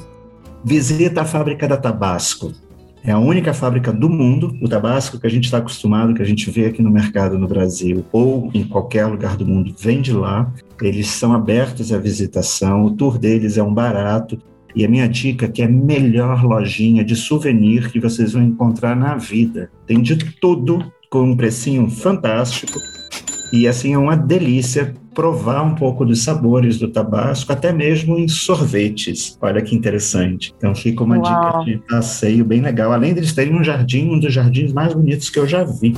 Visita 0.64 1.22
a 1.22 1.24
fábrica 1.24 1.66
da 1.66 1.76
Tabasco. 1.76 2.52
É 3.02 3.10
a 3.10 3.18
única 3.18 3.52
fábrica 3.52 3.92
do 3.92 4.08
mundo, 4.08 4.56
o 4.62 4.68
tabasco 4.68 5.18
que 5.18 5.26
a 5.26 5.30
gente 5.30 5.46
está 5.46 5.58
acostumado, 5.58 6.14
que 6.14 6.22
a 6.22 6.24
gente 6.24 6.48
vê 6.48 6.66
aqui 6.66 6.80
no 6.80 6.92
mercado 6.92 7.36
no 7.36 7.48
Brasil 7.48 8.04
ou 8.12 8.52
em 8.54 8.62
qualquer 8.62 9.06
lugar 9.06 9.36
do 9.36 9.44
mundo, 9.44 9.74
vem 9.76 10.00
de 10.00 10.12
lá. 10.12 10.48
Eles 10.80 11.08
são 11.08 11.32
abertos 11.32 11.92
à 11.92 11.98
visitação, 11.98 12.84
o 12.84 12.92
tour 12.92 13.18
deles 13.18 13.58
é 13.58 13.62
um 13.64 13.74
barato. 13.74 14.38
E 14.76 14.84
a 14.84 14.88
minha 14.88 15.08
dica 15.08 15.46
é 15.46 15.48
que 15.48 15.60
é 15.60 15.64
a 15.64 15.68
melhor 15.68 16.44
lojinha 16.44 17.02
de 17.02 17.16
souvenir 17.16 17.90
que 17.90 17.98
vocês 17.98 18.32
vão 18.32 18.44
encontrar 18.44 18.94
na 18.94 19.16
vida. 19.16 19.72
Tem 19.88 20.00
de 20.00 20.16
tudo 20.40 20.92
com 21.10 21.22
um 21.22 21.36
precinho 21.36 21.90
fantástico 21.90 22.78
e 23.52 23.66
assim 23.66 23.94
é 23.94 23.98
uma 23.98 24.16
delícia 24.16 24.94
provar 25.14 25.62
um 25.62 25.74
pouco 25.74 26.04
dos 26.04 26.22
sabores 26.22 26.78
do 26.78 26.88
tabasco, 26.88 27.52
até 27.52 27.72
mesmo 27.72 28.16
em 28.16 28.28
sorvetes. 28.28 29.36
Olha 29.40 29.60
que 29.60 29.74
interessante. 29.74 30.54
Então 30.56 30.74
fica 30.74 31.02
uma 31.02 31.18
Uau. 31.18 31.64
dica 31.64 31.64
de 31.64 31.86
passeio 31.88 32.44
bem 32.44 32.60
legal. 32.60 32.92
Além 32.92 33.12
de 33.12 33.20
eles 33.20 33.32
terem 33.32 33.54
um 33.54 33.64
jardim, 33.64 34.08
um 34.08 34.20
dos 34.20 34.32
jardins 34.32 34.72
mais 34.72 34.94
bonitos 34.94 35.28
que 35.28 35.38
eu 35.38 35.46
já 35.46 35.64
vi. 35.64 35.94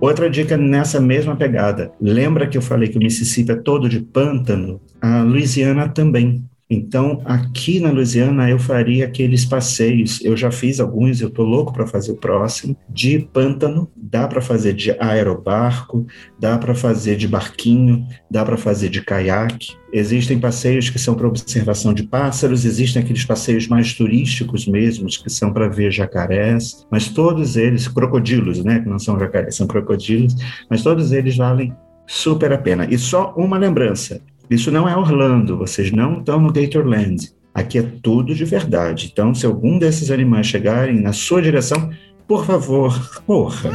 Outra 0.00 0.28
dica 0.28 0.58
nessa 0.58 1.00
mesma 1.00 1.34
pegada. 1.34 1.90
Lembra 1.98 2.46
que 2.46 2.58
eu 2.58 2.62
falei 2.62 2.88
que 2.88 2.98
o 2.98 3.00
Mississippi 3.00 3.52
é 3.52 3.56
todo 3.56 3.88
de 3.88 4.00
pântano? 4.00 4.78
A 5.00 5.22
Louisiana 5.22 5.88
também. 5.88 6.44
Então, 6.68 7.20
aqui 7.26 7.78
na 7.78 7.90
Louisiana, 7.90 8.48
eu 8.48 8.58
faria 8.58 9.04
aqueles 9.04 9.44
passeios. 9.44 10.20
Eu 10.24 10.36
já 10.36 10.50
fiz 10.50 10.80
alguns, 10.80 11.20
eu 11.20 11.28
estou 11.28 11.44
louco 11.44 11.72
para 11.72 11.86
fazer 11.86 12.12
o 12.12 12.16
próximo. 12.16 12.76
De 12.88 13.18
pântano, 13.32 13.90
dá 13.94 14.26
para 14.26 14.40
fazer 14.40 14.72
de 14.72 14.92
aerobarco, 14.98 16.06
dá 16.38 16.56
para 16.56 16.74
fazer 16.74 17.16
de 17.16 17.28
barquinho, 17.28 18.06
dá 18.30 18.44
para 18.44 18.56
fazer 18.56 18.88
de 18.88 19.02
caiaque. 19.02 19.76
Existem 19.92 20.40
passeios 20.40 20.88
que 20.88 20.98
são 20.98 21.14
para 21.14 21.28
observação 21.28 21.92
de 21.92 22.02
pássaros, 22.04 22.64
existem 22.64 23.02
aqueles 23.02 23.24
passeios 23.24 23.68
mais 23.68 23.92
turísticos 23.94 24.66
mesmo, 24.66 25.06
que 25.06 25.30
são 25.30 25.52
para 25.52 25.68
ver 25.68 25.92
jacarés, 25.92 26.84
mas 26.90 27.08
todos 27.08 27.56
eles, 27.56 27.86
crocodilos, 27.86 28.64
né? 28.64 28.80
Que 28.80 28.88
não 28.88 28.98
são 28.98 29.18
jacarés, 29.18 29.54
são 29.54 29.66
crocodilos, 29.66 30.34
mas 30.68 30.82
todos 30.82 31.12
eles 31.12 31.36
valem 31.36 31.72
super 32.06 32.52
a 32.52 32.58
pena. 32.58 32.86
E 32.90 32.98
só 32.98 33.34
uma 33.36 33.58
lembrança: 33.58 34.20
isso 34.50 34.70
não 34.70 34.88
é 34.88 34.96
Orlando, 34.96 35.56
vocês 35.56 35.90
não 35.90 36.18
estão 36.18 36.40
no 36.40 36.52
Gatorland. 36.52 37.32
Aqui 37.54 37.78
é 37.78 37.82
tudo 38.02 38.34
de 38.34 38.44
verdade. 38.44 39.10
Então, 39.12 39.34
se 39.34 39.46
algum 39.46 39.78
desses 39.78 40.10
animais 40.10 40.46
chegarem 40.46 41.00
na 41.00 41.12
sua 41.12 41.40
direção, 41.40 41.90
por 42.26 42.44
favor, 42.44 43.22
corra. 43.26 43.70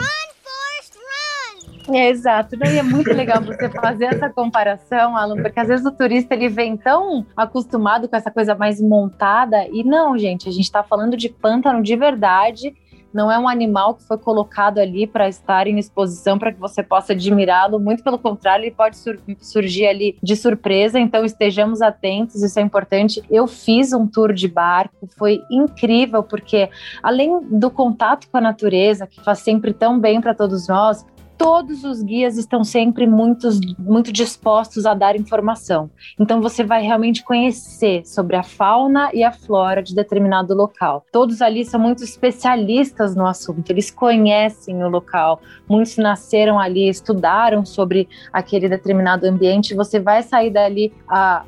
É, 1.92 2.10
exato. 2.10 2.56
Não, 2.58 2.72
e 2.72 2.78
é 2.78 2.84
muito 2.84 3.12
legal 3.12 3.42
você 3.42 3.70
fazer 3.70 4.06
essa 4.06 4.30
comparação, 4.30 5.18
Alan, 5.18 5.42
porque 5.42 5.60
às 5.60 5.68
vezes 5.68 5.86
o 5.86 5.92
turista 5.92 6.36
ele 6.36 6.48
vem 6.48 6.78
tão 6.78 7.26
acostumado 7.36 8.08
com 8.08 8.16
essa 8.16 8.30
coisa 8.30 8.54
mais 8.54 8.80
montada 8.80 9.68
e 9.72 9.84
não, 9.84 10.18
gente, 10.18 10.48
a 10.48 10.52
gente 10.52 10.66
está 10.66 10.84
falando 10.84 11.18
de 11.18 11.30
pântano 11.30 11.82
de 11.82 11.96
verdade 11.96 12.76
não 13.14 13.32
é 13.32 13.38
um 13.38 13.48
animal 13.48 13.96
que 13.96 14.04
foi 14.04 14.18
colocado 14.18 14.80
ali 14.80 15.08
para 15.08 15.28
estar 15.28 15.68
em 15.68 15.78
exposição 15.78 16.38
para 16.38 16.52
que 16.52 16.60
você 16.60 16.84
possa 16.84 17.14
admirá-lo, 17.14 17.80
muito 17.80 18.04
pelo 18.04 18.20
contrário, 18.20 18.64
ele 18.64 18.76
pode 18.76 18.98
sur 18.98 19.20
surgir 19.40 19.88
ali 19.88 20.18
de 20.22 20.36
surpresa, 20.36 21.00
então 21.00 21.26
estejamos 21.26 21.82
atentos, 21.82 22.42
isso 22.42 22.60
é 22.60 22.62
importante. 22.62 23.22
Eu 23.30 23.48
fiz 23.48 23.94
um 23.94 24.06
tour 24.08 24.34
de 24.34 24.48
barco, 24.48 25.08
foi 25.18 25.42
incrível, 25.52 26.24
porque 26.24 26.70
além 27.02 27.40
do 27.50 27.70
contato 27.70 28.28
com 28.30 28.38
a 28.38 28.42
natureza, 28.42 29.08
que 29.08 29.24
faz 29.24 29.40
sempre 29.40 29.74
tão 29.74 30.00
bem 30.00 30.22
para 30.22 30.34
todos 30.34 30.68
nós, 30.68 31.06
todos 31.40 31.86
os 31.86 32.04
guias 32.04 32.38
estão 32.38 32.66
sempre 32.66 33.08
muito, 33.08 33.48
muito 33.80 34.12
dispostos 34.12 34.86
a 34.86 34.94
dar 34.94 35.16
informação. 35.16 35.90
Então 36.20 36.42
você 36.42 36.66
vai 36.66 36.82
realmente 36.82 37.24
conhecer 37.24 38.06
sobre 38.06 38.36
a 38.36 38.44
fauna 38.44 39.10
e 39.14 39.24
a 39.24 39.32
flora 39.32 39.82
de 39.82 39.96
determinado 39.96 40.54
local. 40.54 41.06
Todos 41.14 41.42
ali 41.42 41.64
são 41.64 41.80
muito 41.80 42.04
especialistas 42.04 43.16
no 43.16 43.26
assunto, 43.26 43.70
eles 43.70 43.90
conhecem 43.90 44.84
o 44.84 44.90
local. 44.90 45.40
Muitos 45.68 45.96
nasceram 45.96 46.60
ali, 46.60 46.90
estudaram 46.90 47.66
sobre 47.66 48.10
aquele 48.34 48.68
determinado 48.68 49.26
ambiente. 49.26 49.74
Você 49.74 49.98
vai 49.98 50.22
sair 50.22 50.50
dali 50.50 50.94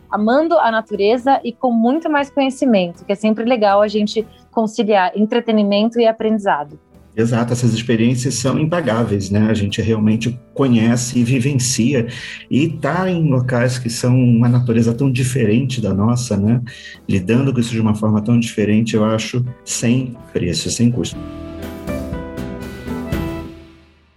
amando 0.10 0.58
a 0.58 0.72
natureza 0.72 1.42
e 1.44 1.52
com 1.52 1.70
muito 1.70 2.10
mais 2.10 2.30
conhecimento, 2.30 3.04
que 3.04 3.12
é 3.12 3.16
sempre 3.16 3.44
legal 3.44 3.82
a 3.82 3.90
gente 3.90 4.26
conciliar 4.52 5.12
entretenimento 5.18 6.00
e 6.00 6.08
aprendizado. 6.08 6.80
Exato, 7.16 7.52
essas 7.52 7.74
experiências 7.74 8.36
são 8.36 8.58
impagáveis, 8.58 9.30
né? 9.30 9.48
A 9.50 9.54
gente 9.54 9.82
realmente 9.82 10.40
conhece 10.54 11.20
e 11.20 11.24
vivencia 11.24 12.08
e 12.50 12.66
está 12.66 13.10
em 13.10 13.30
locais 13.30 13.78
que 13.78 13.90
são 13.90 14.18
uma 14.18 14.48
natureza 14.48 14.94
tão 14.94 15.12
diferente 15.12 15.82
da 15.82 15.94
nossa, 15.94 16.38
né? 16.38 16.62
Lidando 17.08 17.54
com 17.54 17.60
isso 17.60 17.72
de 17.72 17.82
uma 17.82 17.94
forma 17.94 18.22
tão 18.22 18.40
diferente, 18.40 18.96
eu 18.96 19.04
acho 19.04 19.46
sem 19.66 20.16
preço, 20.32 20.72
sem 20.72 20.90
custo. 20.90 21.18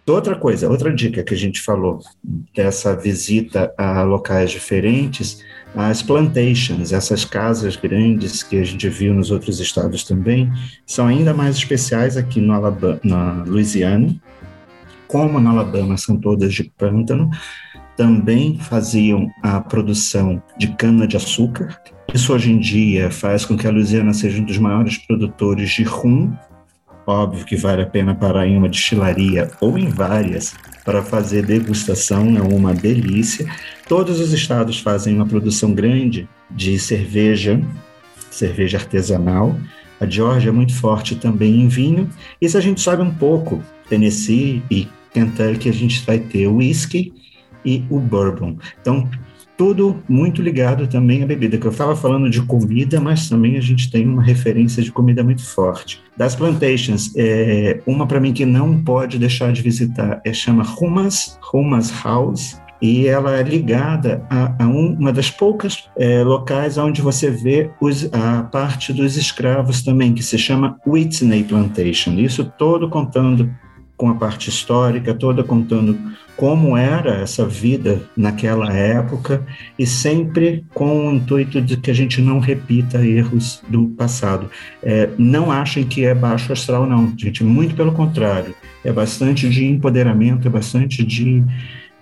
Outra 0.06 0.36
coisa, 0.36 0.68
outra 0.68 0.94
dica 0.94 1.24
que 1.24 1.34
a 1.34 1.36
gente 1.36 1.62
falou 1.62 1.98
dessa 2.54 2.94
visita 2.94 3.72
a 3.76 4.02
locais 4.02 4.50
diferentes, 4.50 5.42
as 5.76 6.02
plantations, 6.02 6.92
essas 6.92 7.24
casas 7.24 7.76
grandes 7.76 8.42
que 8.42 8.58
a 8.58 8.64
gente 8.64 8.88
viu 8.88 9.12
nos 9.12 9.30
outros 9.30 9.58
estados 9.60 10.04
também, 10.04 10.52
são 10.86 11.06
ainda 11.06 11.34
mais 11.34 11.56
especiais 11.56 12.16
aqui 12.16 12.40
no 12.40 12.52
Alabama, 12.52 13.00
na 13.02 13.44
Louisiana. 13.44 14.14
Como 15.08 15.40
no 15.40 15.50
Alabama 15.50 15.96
são 15.96 16.16
todas 16.16 16.54
de 16.54 16.64
pântano, 16.64 17.30
também 17.96 18.58
faziam 18.58 19.30
a 19.42 19.60
produção 19.60 20.42
de 20.58 20.68
cana-de-açúcar. 20.68 21.80
Isso 22.12 22.32
hoje 22.32 22.52
em 22.52 22.58
dia 22.58 23.10
faz 23.10 23.44
com 23.44 23.56
que 23.56 23.66
a 23.66 23.70
Louisiana 23.70 24.12
seja 24.12 24.40
um 24.40 24.44
dos 24.44 24.58
maiores 24.58 24.98
produtores 24.98 25.70
de 25.70 25.82
rum 25.82 26.32
Óbvio 27.06 27.44
que 27.44 27.56
vale 27.56 27.82
a 27.82 27.86
pena 27.86 28.14
parar 28.14 28.46
em 28.46 28.56
uma 28.56 28.68
destilaria 28.68 29.50
ou 29.60 29.78
em 29.78 29.88
várias 29.88 30.54
para 30.84 31.02
fazer 31.02 31.44
degustação, 31.44 32.36
é 32.36 32.40
uma 32.40 32.72
delícia. 32.72 33.46
Todos 33.88 34.18
os 34.18 34.32
estados 34.32 34.78
fazem 34.78 35.14
uma 35.14 35.26
produção 35.26 35.74
grande 35.74 36.28
de 36.50 36.78
cerveja, 36.78 37.60
cerveja 38.30 38.78
artesanal. 38.78 39.54
A 40.00 40.06
Georgia 40.06 40.48
é 40.48 40.52
muito 40.52 40.74
forte 40.74 41.14
também 41.16 41.60
em 41.60 41.68
vinho. 41.68 42.08
Se 42.42 42.56
a 42.56 42.60
gente 42.60 42.80
sobe 42.80 43.02
um 43.02 43.12
pouco, 43.12 43.62
Tennessee 43.88 44.62
e 44.70 44.88
Kentucky, 45.12 45.68
a 45.68 45.72
gente 45.72 46.04
vai 46.04 46.18
ter 46.18 46.46
o 46.46 46.56
whisky 46.56 47.12
e 47.64 47.84
o 47.90 47.98
bourbon. 47.98 48.56
Então, 48.80 49.08
tudo 49.56 50.02
muito 50.08 50.42
ligado 50.42 50.86
também 50.88 51.22
à 51.22 51.26
bebida, 51.26 51.56
que 51.56 51.66
eu 51.66 51.70
estava 51.70 51.94
falando 51.94 52.28
de 52.28 52.42
comida, 52.42 53.00
mas 53.00 53.28
também 53.28 53.56
a 53.56 53.60
gente 53.60 53.90
tem 53.90 54.08
uma 54.08 54.22
referência 54.22 54.82
de 54.82 54.90
comida 54.90 55.22
muito 55.22 55.44
forte. 55.44 56.02
Das 56.16 56.34
plantations, 56.34 57.12
é, 57.16 57.80
uma 57.86 58.06
para 58.06 58.18
mim 58.18 58.32
que 58.32 58.44
não 58.44 58.82
pode 58.82 59.18
deixar 59.18 59.52
de 59.52 59.62
visitar 59.62 60.20
é 60.24 60.32
chama 60.32 60.64
Humas, 60.64 61.38
Humas 61.52 61.92
House, 62.02 62.60
e 62.84 63.06
ela 63.06 63.34
é 63.40 63.42
ligada 63.42 64.22
a, 64.28 64.62
a 64.62 64.66
um, 64.68 64.92
uma 64.92 65.10
das 65.10 65.30
poucas 65.30 65.88
é, 65.96 66.22
locais 66.22 66.76
onde 66.76 67.00
você 67.00 67.30
vê 67.30 67.70
os, 67.80 68.12
a 68.12 68.42
parte 68.42 68.92
dos 68.92 69.16
escravos 69.16 69.82
também, 69.82 70.12
que 70.12 70.22
se 70.22 70.36
chama 70.36 70.76
Whitney 70.86 71.44
Plantation. 71.44 72.12
Isso 72.18 72.44
todo 72.58 72.90
contando 72.90 73.50
com 73.96 74.10
a 74.10 74.14
parte 74.16 74.50
histórica, 74.50 75.14
toda 75.14 75.42
contando 75.42 75.98
como 76.36 76.76
era 76.76 77.14
essa 77.22 77.46
vida 77.46 78.02
naquela 78.14 78.70
época 78.70 79.42
e 79.78 79.86
sempre 79.86 80.66
com 80.74 81.08
o 81.08 81.14
intuito 81.14 81.62
de 81.62 81.78
que 81.78 81.90
a 81.90 81.94
gente 81.94 82.20
não 82.20 82.38
repita 82.38 83.02
erros 83.02 83.62
do 83.66 83.88
passado. 83.90 84.50
É, 84.82 85.08
não 85.16 85.50
achem 85.50 85.84
que 85.84 86.04
é 86.04 86.14
baixo 86.14 86.52
astral, 86.52 86.86
não, 86.86 87.14
gente, 87.16 87.42
muito 87.42 87.74
pelo 87.74 87.92
contrário. 87.92 88.54
É 88.84 88.92
bastante 88.92 89.48
de 89.48 89.64
empoderamento, 89.64 90.46
é 90.46 90.50
bastante 90.50 91.02
de 91.02 91.42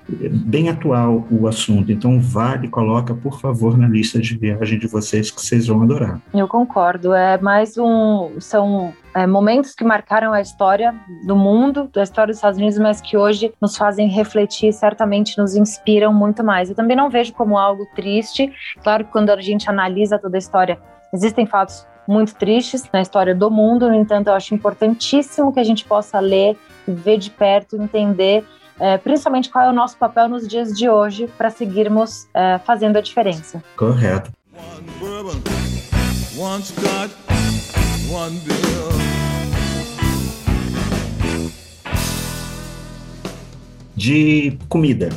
bem 0.08 0.68
atual 0.68 1.26
o 1.30 1.46
assunto. 1.46 1.92
Então, 1.92 2.20
vale, 2.20 2.68
coloca, 2.68 3.14
por 3.14 3.40
favor, 3.40 3.78
na 3.78 3.88
lista 3.88 4.18
de 4.18 4.36
viagem 4.36 4.78
de 4.78 4.86
vocês 4.86 5.30
que 5.30 5.40
vocês 5.40 5.66
vão 5.66 5.82
adorar. 5.82 6.20
Eu 6.34 6.48
concordo. 6.48 7.14
É 7.14 7.38
mais 7.38 7.78
um. 7.78 8.40
São 8.40 8.92
é, 9.14 9.26
momentos 9.26 9.74
que 9.74 9.84
marcaram 9.84 10.32
a 10.32 10.40
história 10.40 10.94
do 11.26 11.36
mundo, 11.36 11.88
da 11.92 12.02
história 12.02 12.32
dos 12.32 12.38
Estados 12.38 12.58
Unidos, 12.58 12.78
mas 12.78 13.00
que 13.00 13.16
hoje 13.16 13.52
nos 13.60 13.76
fazem 13.76 14.08
refletir, 14.08 14.72
certamente 14.72 15.38
nos 15.38 15.54
inspiram 15.54 16.12
muito 16.12 16.42
mais. 16.42 16.68
Eu 16.68 16.74
também 16.74 16.96
não 16.96 17.08
vejo 17.08 17.32
como 17.32 17.56
algo 17.56 17.86
triste. 17.94 18.52
Claro 18.82 19.04
que 19.04 19.12
quando 19.12 19.30
a 19.30 19.40
gente 19.40 19.68
analisa 19.68 20.18
toda 20.18 20.36
a 20.36 20.38
história, 20.38 20.78
existem 21.12 21.46
fatos 21.46 21.86
muito 22.06 22.34
tristes 22.34 22.88
na 22.92 23.00
história 23.00 23.34
do 23.34 23.48
mundo, 23.48 23.88
no 23.88 23.94
entanto, 23.94 24.26
eu 24.26 24.34
acho 24.34 24.54
importantíssimo 24.54 25.52
que 25.52 25.60
a 25.60 25.64
gente 25.64 25.84
possa 25.84 26.18
ler, 26.18 26.56
ver 26.86 27.16
de 27.16 27.30
perto, 27.30 27.80
entender 27.80 28.44
é, 28.80 28.98
principalmente 28.98 29.50
qual 29.50 29.64
é 29.64 29.70
o 29.70 29.72
nosso 29.72 29.96
papel 29.96 30.28
nos 30.28 30.46
dias 30.46 30.72
de 30.72 30.88
hoje 30.88 31.28
para 31.38 31.50
seguirmos 31.50 32.26
é, 32.34 32.58
fazendo 32.58 32.96
a 32.96 33.00
diferença. 33.00 33.62
Correto. 33.76 34.30
De 43.94 44.58
comida. 44.68 45.08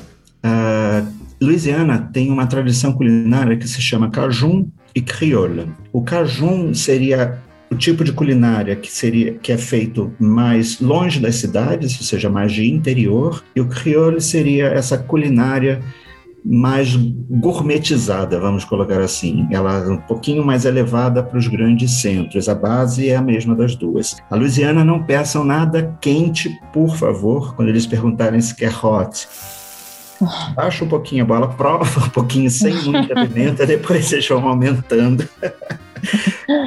Uh, 0.43 1.25
Louisiana 1.41 2.09
tem 2.13 2.31
uma 2.31 2.47
tradição 2.47 2.93
culinária 2.93 3.57
que 3.57 3.67
se 3.67 3.81
chama 3.81 4.09
cajun 4.09 4.67
e 4.93 5.01
crioula. 5.01 5.67
O 5.91 6.01
cajun 6.01 6.73
seria 6.73 7.41
o 7.69 7.75
tipo 7.75 8.03
de 8.03 8.11
culinária 8.11 8.75
que 8.75 8.91
seria 8.91 9.33
que 9.33 9.51
é 9.51 9.57
feito 9.57 10.13
mais 10.19 10.79
longe 10.79 11.19
das 11.19 11.35
cidades, 11.35 11.97
ou 11.97 12.05
seja, 12.05 12.29
mais 12.29 12.51
de 12.51 12.69
interior, 12.69 13.43
e 13.55 13.61
o 13.61 13.67
crioulo 13.67 14.21
seria 14.21 14.67
essa 14.67 14.97
culinária 14.97 15.81
mais 16.47 16.95
gourmetizada, 16.95 18.39
vamos 18.39 18.63
colocar 18.63 19.01
assim. 19.01 19.47
Ela 19.51 19.79
é 19.79 19.87
um 19.87 19.97
pouquinho 19.97 20.45
mais 20.45 20.63
elevada 20.63 21.23
para 21.23 21.39
os 21.39 21.47
grandes 21.47 21.89
centros. 22.01 22.47
A 22.47 22.53
base 22.53 23.09
é 23.09 23.15
a 23.15 23.21
mesma 23.21 23.55
das 23.55 23.75
duas. 23.75 24.15
A 24.29 24.35
Louisiana 24.35 24.85
não 24.85 25.01
peçam 25.01 25.43
nada 25.43 25.97
quente, 25.99 26.55
por 26.71 26.95
favor, 26.95 27.55
quando 27.55 27.69
eles 27.69 27.87
perguntarem 27.87 28.39
se 28.39 28.55
quer 28.55 28.73
hot. 28.85 29.27
Baixa 30.55 30.85
um 30.85 30.87
pouquinho 30.87 31.23
a 31.23 31.27
bola, 31.27 31.47
prova 31.49 32.05
um 32.05 32.09
pouquinho 32.09 32.49
sem 32.49 32.73
muita 32.83 33.13
pimenta, 33.27 33.65
depois 33.65 34.05
vocês 34.05 34.27
vão 34.27 34.47
aumentando. 34.47 35.27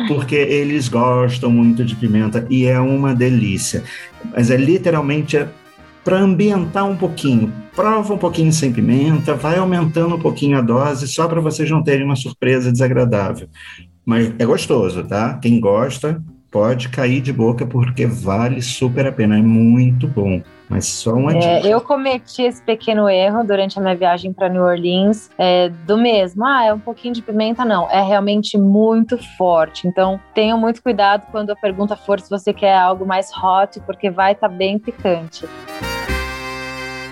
porque 0.09 0.35
eles 0.35 0.89
gostam 0.89 1.51
muito 1.51 1.85
de 1.85 1.95
pimenta 1.95 2.47
e 2.51 2.67
é 2.67 2.79
uma 2.81 3.15
delícia. 3.15 3.83
Mas 4.33 4.51
é 4.51 4.57
literalmente 4.57 5.37
é 5.37 5.49
para 6.05 6.21
ambientar 6.21 6.87
um 6.87 6.97
pouquinho. 6.97 7.53
Prova 7.77 8.15
um 8.15 8.19
pouquinho 8.19 8.53
sem 8.53 8.73
pimenta, 8.73 9.35
vai 9.35 9.59
aumentando 9.59 10.17
um 10.17 10.19
pouquinho 10.19 10.59
a 10.59 10.63
dose, 10.63 11.07
só 11.07 11.29
para 11.29 11.41
vocês 11.41 11.71
não 11.71 11.83
terem 11.83 12.05
uma 12.05 12.17
surpresa 12.17 12.73
desagradável. 12.73 13.49
Mas 14.07 14.33
é 14.39 14.47
gostoso, 14.47 15.05
tá? 15.05 15.35
Quem 15.35 15.61
gosta, 15.61 16.23
pode 16.51 16.89
cair 16.89 17.21
de 17.21 17.33
boca 17.33 17.67
porque 17.67 18.07
vale 18.07 18.63
super 18.63 19.07
a 19.07 19.13
pena, 19.13 19.39
é 19.39 19.43
muito 19.43 20.07
bom. 20.07 20.43
Mas 20.69 20.87
só 20.87 21.15
uma 21.15 21.33
é, 21.33 21.67
Eu 21.67 21.81
cometi 21.81 22.43
esse 22.43 22.63
pequeno 22.63 23.09
erro 23.09 23.43
durante 23.43 23.79
a 23.79 23.83
minha 23.83 23.97
viagem 23.97 24.35
para 24.35 24.51
New 24.51 24.63
Orleans, 24.63 25.31
é, 25.39 25.71
do 25.71 25.97
mesmo, 25.97 26.45
ah, 26.45 26.65
é 26.65 26.75
um 26.75 26.79
pouquinho 26.79 27.15
de 27.15 27.23
pimenta, 27.23 27.65
não, 27.65 27.91
é 27.91 28.03
realmente 28.03 28.59
muito 28.59 29.17
forte. 29.39 29.89
Então, 29.89 30.21
tenham 30.35 30.59
muito 30.59 30.83
cuidado 30.83 31.27
quando 31.31 31.51
a 31.51 31.57
pergunta 31.57 31.97
for 31.97 32.21
se 32.21 32.29
você 32.29 32.53
quer 32.53 32.77
algo 32.77 33.07
mais 33.07 33.31
hot, 33.33 33.81
porque 33.81 34.11
vai 34.11 34.33
estar 34.33 34.49
tá 34.49 34.55
bem 34.55 34.79
picante. 34.79 35.47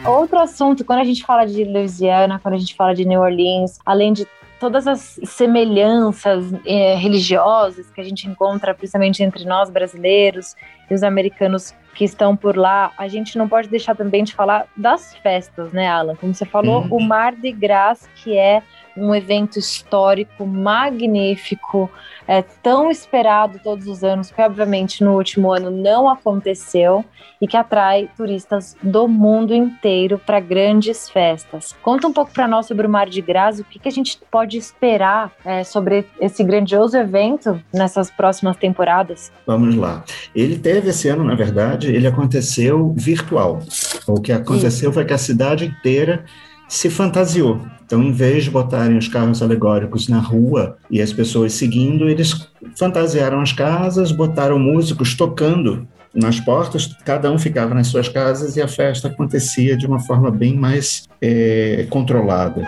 Outro 0.05 0.39
assunto, 0.39 0.85
quando 0.85 1.01
a 1.01 1.05
gente 1.05 1.25
fala 1.25 1.47
de 1.47 1.65
Louisiana, 1.65 2.39
quando 2.39 2.55
a 2.55 2.59
gente 2.59 2.77
fala 2.77 2.95
de 2.95 3.05
New 3.05 3.21
Orleans, 3.21 3.79
além 3.85 4.13
de 4.13 4.27
todas 4.59 4.87
as 4.87 5.19
semelhanças 5.25 6.45
é, 6.65 6.95
religiosas 6.95 7.91
que 7.91 8.01
a 8.01 8.05
gente 8.05 8.29
encontra, 8.29 8.75
principalmente 8.75 9.23
entre 9.23 9.45
nós 9.45 9.71
brasileiros 9.71 10.55
e 10.91 10.95
os 10.95 11.03
americanos 11.03 11.75
que 11.95 12.05
estão 12.05 12.37
por 12.37 12.57
lá, 12.57 12.93
a 12.97 13.09
gente 13.09 13.39
não 13.39 13.49
pode 13.49 13.69
deixar 13.69 13.95
também 13.95 14.23
de 14.23 14.35
falar 14.35 14.67
das 14.77 15.15
festas, 15.17 15.73
né, 15.73 15.89
Alan? 15.89 16.15
Como 16.15 16.35
você 16.35 16.45
falou, 16.45 16.83
uhum. 16.83 16.97
o 16.97 17.01
Mar 17.01 17.35
de 17.35 17.51
Gras, 17.51 18.09
que 18.17 18.37
é 18.37 18.63
um 18.97 19.15
evento 19.15 19.59
histórico 19.59 20.47
magnífico, 20.47 21.91
é 22.27 22.43
tão 22.43 22.91
esperado 22.91 23.61
todos 23.63 23.87
os 23.87 24.03
anos, 24.03 24.31
que 24.31 24.43
obviamente 24.43 25.05
no 25.05 25.15
último 25.15 25.53
ano 25.53 25.71
não 25.71 26.09
aconteceu 26.09 27.05
e 27.41 27.47
que 27.47 27.57
atrai 27.57 28.09
turistas 28.17 28.77
do 28.83 29.07
mundo 29.07 29.55
inteiro 29.55 30.21
para 30.25 30.41
grandes 30.41 31.09
festas. 31.09 31.75
Conta 31.83 32.09
um 32.09 32.13
pouco 32.13 32.33
para 32.33 32.49
nós 32.49 32.67
sobre 32.67 32.87
o 32.87 32.91
Mar 32.91 33.09
de 33.09 33.21
Gras, 33.21 33.59
o 33.59 33.65
que, 33.65 33.79
que 33.79 33.89
a 33.89 33.93
gente 33.93 34.19
pode 34.31 34.57
esperar 34.57 35.33
é, 35.45 35.63
sobre 35.63 36.07
esse 36.21 36.43
grandioso 36.43 36.97
evento 36.97 37.63
nessas 37.73 38.11
próximas 38.11 38.57
temporadas? 38.57 39.31
Vamos 39.47 39.77
lá. 39.77 40.05
Ele 40.35 40.59
teve 40.59 40.91
esse 40.91 41.09
ano, 41.09 41.25
na 41.25 41.35
verdade, 41.35 41.95
ele 41.95 42.07
aconteceu 42.07 42.93
virtual. 42.97 43.61
O 44.07 44.21
que 44.21 44.33
aconteceu 44.33 44.91
Isso. 44.91 44.93
foi 44.93 45.05
que 45.05 45.13
a 45.13 45.19
cidade 45.19 45.67
inteira 45.67 46.25
se 46.69 46.91
fantasiou. 46.91 47.61
Então, 47.85 48.03
em 48.03 48.11
vez 48.11 48.45
de 48.45 48.51
botarem 48.51 48.99
os 48.99 49.07
carros 49.07 49.43
alegóricos 49.43 50.09
na 50.09 50.19
rua 50.19 50.77
e 50.91 51.01
as 51.01 51.13
pessoas 51.13 51.53
seguindo, 51.53 52.09
eles 52.09 52.49
fantasiaram 52.77 53.41
as 53.41 53.53
casas, 53.53 54.11
botaram 54.11 54.59
músicos 54.59 55.15
tocando 55.15 55.87
nas 56.13 56.41
portas, 56.41 56.87
cada 57.05 57.31
um 57.31 57.39
ficava 57.39 57.75
nas 57.75 57.89
suas 57.89 58.09
casas 58.09 58.57
e 58.57 58.63
a 58.63 58.67
festa 58.67 59.09
acontecia 59.09 59.77
de 59.77 59.87
uma 59.87 60.01
forma 60.01 60.31
bem 60.31 60.57
mais 60.57 61.05
é, 61.21 61.87
controlada. 61.91 62.67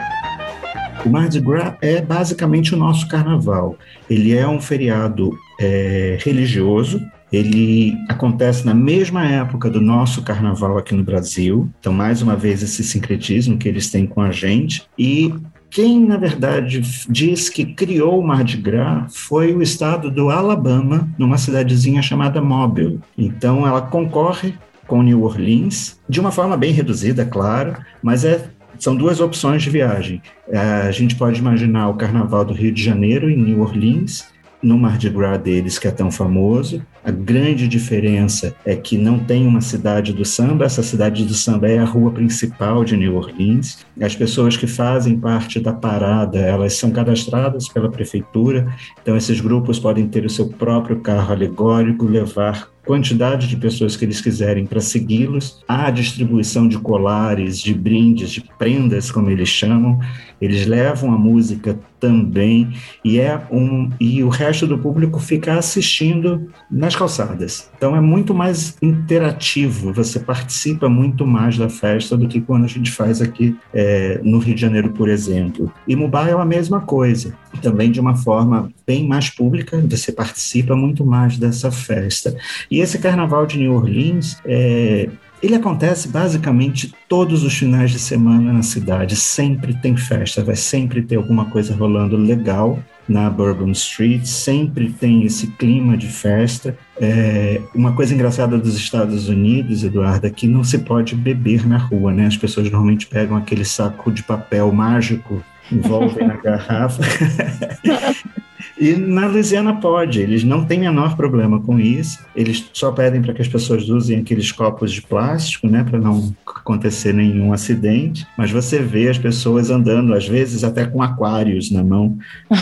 O 1.05 1.09
Mardi 1.09 1.41
Gras 1.41 1.75
é 1.81 2.01
basicamente 2.01 2.75
o 2.75 2.77
nosso 2.77 3.09
carnaval. 3.09 3.77
Ele 4.11 4.37
é 4.37 4.47
um 4.47 4.61
feriado 4.61 5.33
é, 5.61 6.19
religioso, 6.21 7.01
ele 7.33 7.97
acontece 8.09 8.65
na 8.65 8.75
mesma 8.75 9.25
época 9.27 9.69
do 9.69 9.81
nosso 9.81 10.23
carnaval 10.23 10.79
aqui 10.79 10.95
no 10.95 11.05
Brasil. 11.05 11.69
Então, 11.79 11.93
mais 11.93 12.23
uma 12.23 12.37
vez, 12.37 12.63
esse 12.63 12.83
sincretismo 12.83 13.59
que 13.59 13.69
eles 13.69 13.91
têm 13.91 14.07
com 14.07 14.21
a 14.21 14.31
gente. 14.31 14.87
E 14.99 15.33
quem, 15.71 16.05
na 16.05 16.17
verdade, 16.17 16.81
diz 17.09 17.49
que 17.49 17.65
criou 17.65 18.19
o 18.19 18.27
Mardi 18.27 18.57
Gras 18.57 19.15
foi 19.15 19.55
o 19.55 19.63
estado 19.63 20.11
do 20.11 20.31
Alabama, 20.31 21.09
numa 21.19 21.37
cidadezinha 21.37 22.01
chamada 22.01 22.41
Mobile. 22.41 23.01
Então, 23.17 23.67
ela 23.67 23.83
concorre 23.83 24.55
com 24.87 25.03
New 25.03 25.23
Orleans, 25.23 26.01
de 26.09 26.19
uma 26.19 26.33
forma 26.33 26.57
bem 26.57 26.73
reduzida, 26.73 27.27
claro, 27.27 27.77
mas 28.03 28.25
é 28.25 28.49
são 28.79 28.95
duas 28.95 29.21
opções 29.21 29.63
de 29.63 29.71
viagem. 29.71 30.23
É, 30.49 30.59
a 30.59 30.91
gente 30.93 31.17
pode 31.17 31.41
imaginar 31.41 31.89
o 31.89 31.95
Carnaval 31.95 32.45
do 32.45 32.55
Rio 32.55 32.73
de 32.73 32.83
Janeiro 32.83 33.29
em 33.29 33.37
New 33.37 33.61
Orleans 33.61 34.29
no 34.63 34.79
Mardi 34.79 35.09
Gras 35.09 35.39
deles, 35.41 35.79
que 35.79 35.89
é 35.89 35.91
tão 35.91 36.11
famoso. 36.11 36.83
A 37.05 37.11
grande 37.11 37.67
diferença 37.69 38.55
é 38.65 38.77
que 38.77 38.99
não 38.99 39.19
tem 39.19 39.47
uma 39.47 39.61
cidade 39.61 40.13
do 40.13 40.25
samba, 40.25 40.65
essa 40.65 40.83
cidade 40.83 41.25
do 41.25 41.33
samba 41.33 41.69
é 41.69 41.79
a 41.79 41.85
rua 41.85 42.11
principal 42.11 42.85
de 42.85 42.97
New 42.97 43.17
Orleans. 43.17 43.79
As 44.01 44.15
pessoas 44.15 44.57
que 44.57 44.67
fazem 44.67 45.19
parte 45.19 45.61
da 45.61 45.73
parada, 45.73 46.39
elas 46.39 46.75
são 46.75 46.91
cadastradas 46.91 47.69
pela 47.69 47.91
prefeitura, 47.91 48.73
então 49.01 49.17
esses 49.17 49.41
grupos 49.41 49.79
podem 49.79 50.07
ter 50.09 50.25
o 50.25 50.31
seu 50.31 50.49
próprio 50.49 51.01
carro 51.01 51.33
alegórico, 51.33 52.05
levar 52.05 52.69
quantidade 52.89 53.47
de 53.47 53.57
pessoas 53.59 53.97
que 53.97 54.05
eles 54.07 54.19
quiserem 54.19 54.65
para 54.65 54.81
segui-los, 54.81 55.63
a 55.69 55.91
distribuição 55.91 56.67
de 56.67 56.79
colares, 56.79 57.61
de 57.61 57.75
brindes, 57.75 58.31
de 58.31 58.43
prendas, 58.59 59.11
como 59.11 59.29
eles 59.29 59.51
chamam. 59.51 60.01
Eles 60.41 60.67
levam 60.67 61.13
a 61.13 61.19
música 61.19 61.79
também 62.01 62.73
e 63.05 63.19
é 63.19 63.41
um 63.51 63.91
e 64.01 64.23
o 64.23 64.29
resto 64.29 64.67
do 64.67 64.79
público 64.79 65.19
fica 65.21 65.55
assistindo 65.59 66.51
nas 66.71 66.95
calçadas. 66.95 67.71
Então 67.77 67.95
é 67.97 68.01
muito 68.01 68.35
mais 68.35 68.77
interativo. 68.83 69.93
Você 69.93 70.21
participa 70.21 70.89
muito 70.89 71.27
mais 71.27 71.57
da 71.57 71.69
festa 71.69 72.17
do 72.17 72.29
que 72.29 72.41
quando 72.41 72.65
a 72.65 72.69
gente 72.69 72.91
faz 72.91 73.21
aqui 73.21 73.57
é, 73.73 74.21
no 74.23 74.39
Rio 74.39 74.55
de 74.55 74.61
Janeiro, 74.61 74.91
por 74.91 75.09
exemplo. 75.09 75.73
E 75.87 75.95
Mumbai 75.95 76.31
é 76.31 76.35
a 76.35 76.45
mesma 76.45 76.81
coisa, 76.81 77.35
também 77.63 77.91
de 77.91 78.01
uma 78.01 78.17
forma 78.17 78.71
bem 78.87 79.07
mais 79.07 79.31
pública. 79.31 79.83
Você 79.89 80.13
participa 80.13 80.75
muito 80.77 81.05
mais 81.05 81.39
dessa 81.39 81.71
festa. 81.71 82.37
E 82.71 82.81
esse 82.81 82.99
Carnaval 82.99 83.47
de 83.47 83.59
New 83.59 83.75
Orleans 83.75 84.39
é, 84.45 85.09
ele 85.43 85.55
acontece 85.55 86.09
basicamente 86.09 86.93
todos 87.09 87.45
os 87.45 87.55
finais 87.55 87.91
de 87.91 87.99
semana 87.99 88.53
na 88.53 88.63
cidade, 88.63 89.17
sempre 89.17 89.75
tem 89.75 89.97
festa, 89.97 90.43
vai 90.43 90.57
sempre 90.57 91.03
ter 91.03 91.17
alguma 91.17 91.47
coisa 91.47 91.75
rolando 91.75 92.17
legal 92.17 92.79
na 93.09 93.31
Bourbon 93.31 93.71
Street, 93.71 94.25
sempre 94.27 94.91
tem 94.91 95.25
esse 95.25 95.47
clima 95.53 95.97
de 95.97 96.07
festa. 96.07 96.77
É, 97.01 97.61
uma 97.75 97.93
coisa 97.93 98.13
engraçada 98.13 98.59
dos 98.59 98.77
Estados 98.77 99.29
Unidos, 99.29 99.83
Eduardo, 99.83 100.27
é 100.27 100.31
que 100.31 100.47
não 100.47 100.63
se 100.63 100.79
pode 100.79 101.15
beber 101.15 101.67
na 101.67 101.79
rua, 101.79 102.13
né? 102.13 102.27
As 102.27 102.37
pessoas 102.37 102.71
normalmente 102.71 103.07
pegam 103.07 103.37
aquele 103.37 103.65
saco 103.65 104.13
de 104.13 104.23
papel 104.23 104.71
mágico, 104.73 105.43
envolvem 105.73 106.27
na 106.27 106.37
garrafa 106.43 107.03
E 108.81 108.95
na 108.95 109.27
Louisiana 109.27 109.75
pode, 109.75 110.21
eles 110.21 110.45
não 110.45 110.65
têm 110.65 110.81
menor 110.81 111.17
problema 111.17 111.61
com 111.61 111.79
isso. 111.79 112.19
Eles 112.35 112.69
só 112.73 112.93
pedem 112.93 113.21
para 113.21 113.35
que 113.35 113.43
as 113.43 113.49
pessoas 113.49 113.89
usem 113.89 114.19
aqueles 114.19 114.53
copos 114.53 114.93
de 114.93 115.03
plástico, 115.03 115.69
né, 115.69 115.85
para 115.85 115.99
não 115.99 116.35
acontecer 116.47 117.13
nenhum 117.13 117.53
acidente. 117.53 118.27
Mas 118.37 118.51
você 118.51 118.81
vê 118.81 119.09
as 119.09 119.19
pessoas 119.19 119.71
andando, 119.71 120.15
às 120.15 120.27
vezes 120.27 120.65
até 120.65 120.85
com 120.85 121.03
aquários 121.03 121.71
na 121.71 121.83
mão, 121.83 122.19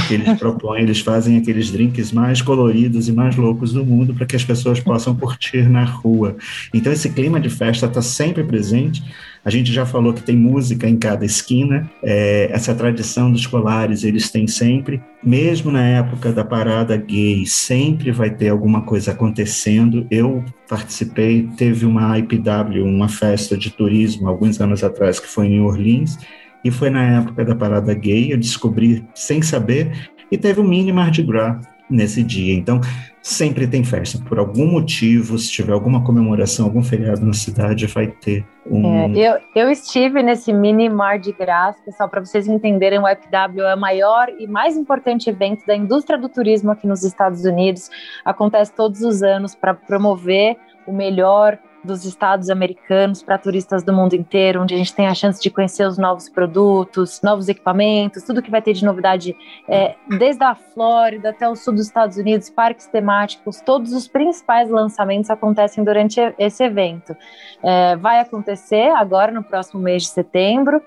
que 0.08 0.14
eles 0.14 0.32
propõem, 0.38 0.82
eles 0.82 1.00
fazem 1.00 1.36
aqueles 1.38 1.70
drinks 1.70 2.12
mais 2.12 2.40
coloridos 2.40 3.08
e 3.08 3.12
mais 3.12 3.36
loucos 3.36 3.72
do 3.72 3.84
mundo 3.84 4.14
para 4.14 4.26
que 4.26 4.36
as 4.36 4.44
pessoas 4.44 4.80
possam 4.80 5.14
curtir 5.14 5.68
na 5.68 5.84
rua. 5.84 6.36
Então 6.72 6.92
esse 6.92 7.10
clima 7.10 7.40
de 7.40 7.50
festa 7.50 7.86
está 7.86 8.02
sempre 8.02 8.44
presente. 8.44 9.02
A 9.46 9.50
gente 9.50 9.72
já 9.72 9.86
falou 9.86 10.12
que 10.12 10.24
tem 10.24 10.36
música 10.36 10.88
em 10.88 10.96
cada 10.96 11.24
esquina, 11.24 11.88
é, 12.02 12.50
essa 12.50 12.74
tradição 12.74 13.30
dos 13.30 13.46
colares 13.46 14.02
eles 14.02 14.28
têm 14.28 14.48
sempre, 14.48 15.00
mesmo 15.22 15.70
na 15.70 15.86
época 15.86 16.32
da 16.32 16.44
parada 16.44 16.96
gay, 16.96 17.46
sempre 17.46 18.10
vai 18.10 18.28
ter 18.28 18.48
alguma 18.48 18.82
coisa 18.82 19.12
acontecendo. 19.12 20.04
Eu 20.10 20.44
participei, 20.68 21.48
teve 21.56 21.86
uma 21.86 22.18
IPW, 22.18 22.82
uma 22.84 23.08
festa 23.08 23.56
de 23.56 23.70
turismo, 23.70 24.28
alguns 24.28 24.60
anos 24.60 24.82
atrás, 24.82 25.20
que 25.20 25.28
foi 25.28 25.46
em 25.46 25.50
New 25.50 25.66
Orleans, 25.66 26.18
e 26.64 26.70
foi 26.72 26.90
na 26.90 27.20
época 27.20 27.44
da 27.44 27.54
parada 27.54 27.94
gay, 27.94 28.32
eu 28.32 28.36
descobri 28.38 29.04
sem 29.14 29.42
saber, 29.42 30.10
e 30.28 30.36
teve 30.36 30.58
o 30.58 30.64
mini 30.64 30.92
Mardi 30.92 31.22
Gras 31.22 31.64
nesse 31.88 32.22
dia. 32.22 32.54
Então, 32.54 32.80
sempre 33.22 33.66
tem 33.66 33.82
festa. 33.82 34.18
Por 34.28 34.38
algum 34.38 34.66
motivo, 34.66 35.38
se 35.38 35.50
tiver 35.50 35.72
alguma 35.72 36.04
comemoração, 36.04 36.66
algum 36.66 36.82
feriado 36.82 37.24
na 37.24 37.32
cidade, 37.32 37.86
vai 37.86 38.06
ter 38.06 38.44
um. 38.64 39.16
É, 39.16 39.18
eu, 39.18 39.40
eu 39.54 39.70
estive 39.70 40.22
nesse 40.22 40.52
mini 40.52 40.88
Mar 40.88 41.18
de 41.18 41.32
Gras, 41.32 41.76
pessoal, 41.84 42.08
para 42.08 42.24
vocês 42.24 42.46
entenderem, 42.46 42.98
o 42.98 43.02
FW 43.02 43.62
é 43.62 43.74
o 43.74 43.80
maior 43.80 44.28
e 44.38 44.46
mais 44.46 44.76
importante 44.76 45.28
evento 45.28 45.66
da 45.66 45.76
indústria 45.76 46.18
do 46.18 46.28
turismo 46.28 46.70
aqui 46.70 46.86
nos 46.86 47.02
Estados 47.02 47.44
Unidos. 47.44 47.90
Acontece 48.24 48.72
todos 48.72 49.00
os 49.02 49.22
anos 49.22 49.54
para 49.54 49.74
promover 49.74 50.56
o 50.86 50.92
melhor 50.92 51.58
dos 51.86 52.04
estados 52.04 52.50
americanos 52.50 53.22
para 53.22 53.38
turistas 53.38 53.82
do 53.82 53.92
mundo 53.92 54.14
inteiro, 54.14 54.62
onde 54.62 54.74
a 54.74 54.76
gente 54.76 54.94
tem 54.94 55.06
a 55.06 55.14
chance 55.14 55.40
de 55.40 55.48
conhecer 55.48 55.86
os 55.86 55.96
novos 55.96 56.28
produtos, 56.28 57.22
novos 57.22 57.48
equipamentos, 57.48 58.22
tudo 58.24 58.42
que 58.42 58.50
vai 58.50 58.60
ter 58.60 58.72
de 58.72 58.84
novidade, 58.84 59.36
é, 59.68 59.94
desde 60.18 60.44
a 60.44 60.54
Flórida 60.54 61.30
até 61.30 61.48
o 61.48 61.56
sul 61.56 61.74
dos 61.74 61.86
Estados 61.86 62.16
Unidos, 62.16 62.50
parques 62.50 62.86
temáticos, 62.86 63.60
todos 63.60 63.92
os 63.92 64.06
principais 64.08 64.68
lançamentos 64.68 65.30
acontecem 65.30 65.82
durante 65.84 66.20
esse 66.38 66.64
evento. 66.64 67.16
É, 67.62 67.96
vai 67.96 68.20
acontecer 68.20 68.90
agora 68.90 69.32
no 69.32 69.42
próximo 69.42 69.80
mês 69.80 70.02
de 70.02 70.08
setembro. 70.08 70.82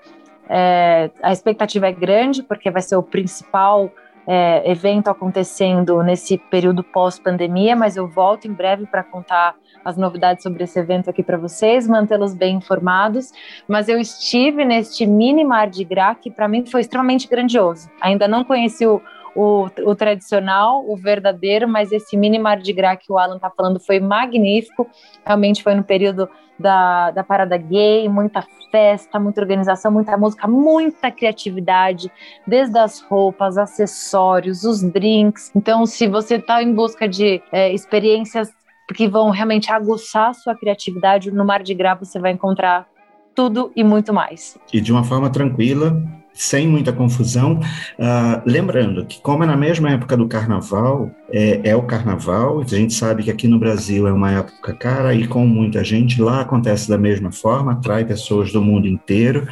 É, 0.48 1.10
a 1.22 1.32
expectativa 1.32 1.88
é 1.88 1.92
grande, 1.92 2.42
porque 2.42 2.70
vai 2.70 2.82
ser 2.82 2.96
o 2.96 3.02
principal 3.02 3.90
é, 4.26 4.70
evento 4.70 5.08
acontecendo 5.08 6.02
nesse 6.02 6.38
período 6.38 6.82
pós-pandemia, 6.82 7.74
mas 7.74 7.96
eu 7.96 8.06
volto 8.06 8.46
em 8.46 8.52
breve 8.52 8.86
para 8.86 9.02
contar 9.02 9.54
as 9.84 9.96
novidades 9.96 10.42
sobre 10.42 10.64
esse 10.64 10.78
evento 10.78 11.08
aqui 11.08 11.22
para 11.22 11.38
vocês, 11.38 11.88
mantê-los 11.88 12.34
bem 12.34 12.56
informados. 12.56 13.32
Mas 13.66 13.88
eu 13.88 13.98
estive 13.98 14.64
neste 14.64 15.06
mini 15.06 15.44
Mar 15.44 15.68
de 15.68 15.84
Gras, 15.84 16.16
que 16.20 16.30
para 16.30 16.48
mim 16.48 16.64
foi 16.66 16.82
extremamente 16.82 17.28
grandioso. 17.28 17.88
Ainda 18.00 18.28
não 18.28 18.44
conheci 18.44 18.86
o, 18.86 19.00
o, 19.34 19.68
o, 19.84 19.94
tradicional, 19.94 20.84
o 20.88 20.96
verdadeiro, 20.96 21.68
mas 21.68 21.92
esse 21.92 22.16
mini 22.16 22.38
Mar 22.38 22.58
de 22.58 22.72
Gras 22.72 22.98
que 23.00 23.12
o 23.12 23.18
Alan 23.18 23.36
está 23.36 23.50
falando 23.50 23.78
foi 23.80 24.00
magnífico. 24.00 24.88
Realmente 25.24 25.62
foi 25.62 25.74
no 25.74 25.84
período 25.84 26.28
da, 26.58 27.10
da 27.10 27.24
parada 27.24 27.56
gay, 27.56 28.08
muita 28.08 28.44
festa, 28.70 29.18
muita 29.18 29.40
organização, 29.40 29.90
muita 29.90 30.16
música, 30.16 30.46
muita 30.46 31.10
criatividade, 31.10 32.10
desde 32.46 32.78
as 32.78 33.00
roupas, 33.00 33.58
acessórios, 33.58 34.64
os 34.64 34.82
drinks. 34.82 35.50
Então, 35.54 35.86
se 35.86 36.06
você 36.06 36.36
está 36.36 36.62
em 36.62 36.74
busca 36.74 37.08
de 37.08 37.42
é, 37.50 37.72
experiências 37.72 38.50
que 38.94 39.08
vão 39.08 39.30
realmente 39.30 39.70
aguçar 39.72 40.34
sua 40.34 40.54
criatividade, 40.54 41.30
no 41.30 41.44
Mar 41.44 41.62
de 41.62 41.74
Gras 41.74 41.98
você 41.98 42.18
vai 42.18 42.32
encontrar 42.32 42.86
tudo 43.34 43.72
e 43.74 43.82
muito 43.84 44.12
mais. 44.12 44.58
E 44.72 44.80
de 44.80 44.92
uma 44.92 45.04
forma 45.04 45.30
tranquila, 45.30 45.96
sem 46.40 46.66
muita 46.66 46.90
confusão. 46.90 47.60
Uh, 47.98 48.40
lembrando 48.46 49.04
que, 49.04 49.20
como 49.20 49.44
é 49.44 49.46
na 49.46 49.58
mesma 49.58 49.90
época 49.90 50.16
do 50.16 50.26
carnaval, 50.26 51.10
é, 51.30 51.60
é, 51.64 51.76
o 51.76 51.82
carnaval, 51.82 52.60
a 52.60 52.64
gente 52.64 52.94
sabe 52.94 53.22
que 53.22 53.30
aqui 53.30 53.46
no 53.46 53.58
Brasil 53.58 54.08
é 54.08 54.12
uma 54.12 54.30
época 54.32 54.72
cara 54.72 55.14
e 55.14 55.26
com 55.26 55.46
muita 55.46 55.84
gente, 55.84 56.20
lá 56.20 56.40
acontece 56.40 56.88
da 56.88 56.96
mesma 56.96 57.30
forma, 57.30 57.72
atrai 57.72 58.06
pessoas 58.06 58.50
do 58.52 58.62
mundo 58.62 58.88
inteiro. 58.88 59.46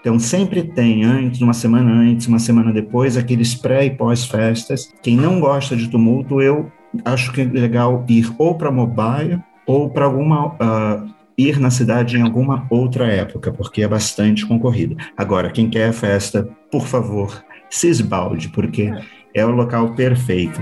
Então, 0.00 0.18
sempre 0.18 0.62
tem 0.62 1.04
antes, 1.04 1.42
uma 1.42 1.52
semana 1.52 1.92
antes, 1.92 2.26
uma 2.26 2.38
semana 2.38 2.72
depois, 2.72 3.18
aqueles 3.18 3.54
pré 3.54 3.84
e 3.84 3.90
pós-festas. 3.90 4.90
Quem 5.02 5.16
não 5.16 5.38
gosta 5.38 5.76
de 5.76 5.86
tumulto, 5.88 6.40
eu 6.40 6.72
acho 7.04 7.30
que 7.32 7.42
é 7.42 7.44
legal 7.44 8.04
ir 8.08 8.32
ou 8.38 8.54
para 8.54 8.70
mobile 8.70 9.38
ou 9.66 9.90
para 9.90 10.06
alguma. 10.06 10.46
Uh, 10.46 11.21
ir 11.36 11.58
na 11.58 11.70
cidade 11.70 12.16
em 12.16 12.22
alguma 12.22 12.66
outra 12.70 13.06
época, 13.06 13.52
porque 13.52 13.82
é 13.82 13.88
bastante 13.88 14.46
concorrido. 14.46 14.96
Agora, 15.16 15.50
quem 15.50 15.68
quer 15.68 15.92
festa, 15.92 16.48
por 16.70 16.86
favor, 16.86 17.42
se 17.70 17.88
esbalde, 17.88 18.48
porque 18.48 18.92
é 19.34 19.44
o 19.44 19.50
local 19.50 19.94
perfeito. 19.94 20.60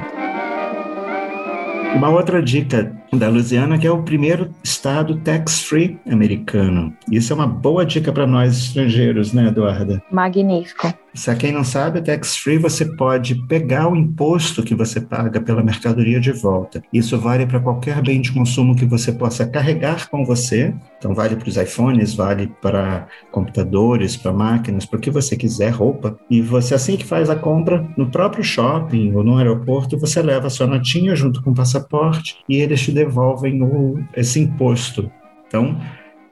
Uma 1.94 2.08
outra 2.08 2.40
dica 2.40 2.96
da 3.12 3.28
Louisiana, 3.28 3.78
que 3.78 3.86
é 3.86 3.90
o 3.90 4.02
primeiro 4.02 4.50
estado 4.62 5.16
tax-free 5.20 5.98
americano. 6.06 6.94
Isso 7.10 7.32
é 7.32 7.36
uma 7.36 7.46
boa 7.46 7.84
dica 7.84 8.12
para 8.12 8.26
nós 8.26 8.56
estrangeiros, 8.56 9.32
né, 9.32 9.48
Eduarda? 9.48 10.02
Magnífico. 10.10 10.92
Se 11.12 11.34
quem 11.34 11.50
não 11.50 11.64
sabe, 11.64 12.00
tax-free 12.00 12.58
você 12.58 12.84
pode 12.84 13.34
pegar 13.46 13.88
o 13.88 13.96
imposto 13.96 14.62
que 14.62 14.76
você 14.76 15.00
paga 15.00 15.40
pela 15.40 15.62
mercadoria 15.62 16.20
de 16.20 16.30
volta. 16.30 16.82
Isso 16.92 17.18
vale 17.18 17.46
para 17.46 17.58
qualquer 17.58 18.00
bem 18.00 18.20
de 18.20 18.30
consumo 18.30 18.76
que 18.76 18.84
você 18.84 19.10
possa 19.10 19.44
carregar 19.44 20.08
com 20.08 20.24
você. 20.24 20.72
Então, 20.98 21.14
vale 21.14 21.34
para 21.34 21.48
os 21.48 21.56
iPhones, 21.56 22.14
vale 22.14 22.52
para 22.62 23.08
computadores, 23.32 24.16
para 24.16 24.32
máquinas, 24.32 24.86
para 24.86 24.98
o 24.98 25.00
que 25.00 25.10
você 25.10 25.36
quiser, 25.36 25.70
roupa. 25.70 26.16
E 26.30 26.40
você, 26.40 26.74
assim 26.74 26.96
que 26.96 27.04
faz 27.04 27.28
a 27.28 27.34
compra, 27.34 27.84
no 27.96 28.08
próprio 28.08 28.44
shopping 28.44 29.12
ou 29.14 29.24
no 29.24 29.36
aeroporto, 29.36 29.98
você 29.98 30.22
leva 30.22 30.46
a 30.46 30.50
sua 30.50 30.66
notinha 30.66 31.16
junto 31.16 31.42
com 31.42 31.50
o 31.50 31.54
passaporte 31.54 32.36
e 32.48 32.56
eles 32.56 32.80
te 32.82 32.92
devolvem 33.04 33.62
o, 33.62 34.02
esse 34.16 34.40
imposto. 34.40 35.10
Então, 35.46 35.80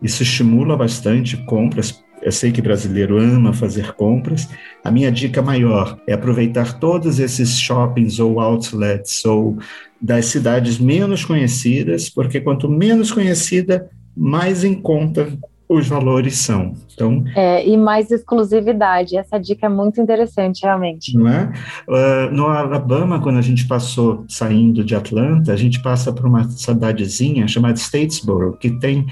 isso 0.03 0.23
estimula 0.23 0.77
bastante 0.77 1.37
compras 1.45 2.03
eu 2.23 2.33
sei 2.33 2.51
que 2.51 2.61
brasileiro 2.61 3.19
ama 3.19 3.53
fazer 3.53 3.93
compras. 3.93 4.49
A 4.83 4.91
minha 4.91 5.11
dica 5.11 5.41
maior 5.41 5.99
é 6.07 6.13
aproveitar 6.13 6.79
todos 6.79 7.19
esses 7.19 7.59
shoppings 7.59 8.19
ou 8.19 8.41
outlets 8.41 9.25
ou 9.25 9.57
das 10.01 10.27
cidades 10.27 10.79
menos 10.79 11.25
conhecidas, 11.25 12.09
porque 12.09 12.41
quanto 12.41 12.69
menos 12.69 13.13
conhecida, 13.13 13.89
mais 14.17 14.65
em 14.65 14.75
conta 14.75 15.29
os 15.69 15.87
valores 15.87 16.39
são. 16.39 16.73
Então, 16.95 17.23
é, 17.37 17.67
e 17.69 17.77
mais 17.77 18.11
exclusividade. 18.11 19.17
Essa 19.17 19.39
dica 19.39 19.67
é 19.67 19.69
muito 19.69 20.01
interessante, 20.01 20.63
realmente. 20.63 21.17
Não 21.17 21.29
é? 21.29 21.53
Uh, 21.87 22.35
no 22.35 22.47
Alabama, 22.47 23.21
quando 23.21 23.39
a 23.39 23.43
gente 23.43 23.67
passou 23.69 24.25
saindo 24.29 24.83
de 24.83 24.95
Atlanta, 24.95 25.53
a 25.53 25.57
gente 25.57 25.83
passa 25.83 26.13
por 26.13 26.27
uma 26.27 26.45
cidadezinha 26.49 27.47
chamada 27.47 27.77
Statesboro, 27.77 28.57
que 28.57 28.71
tem 28.71 29.07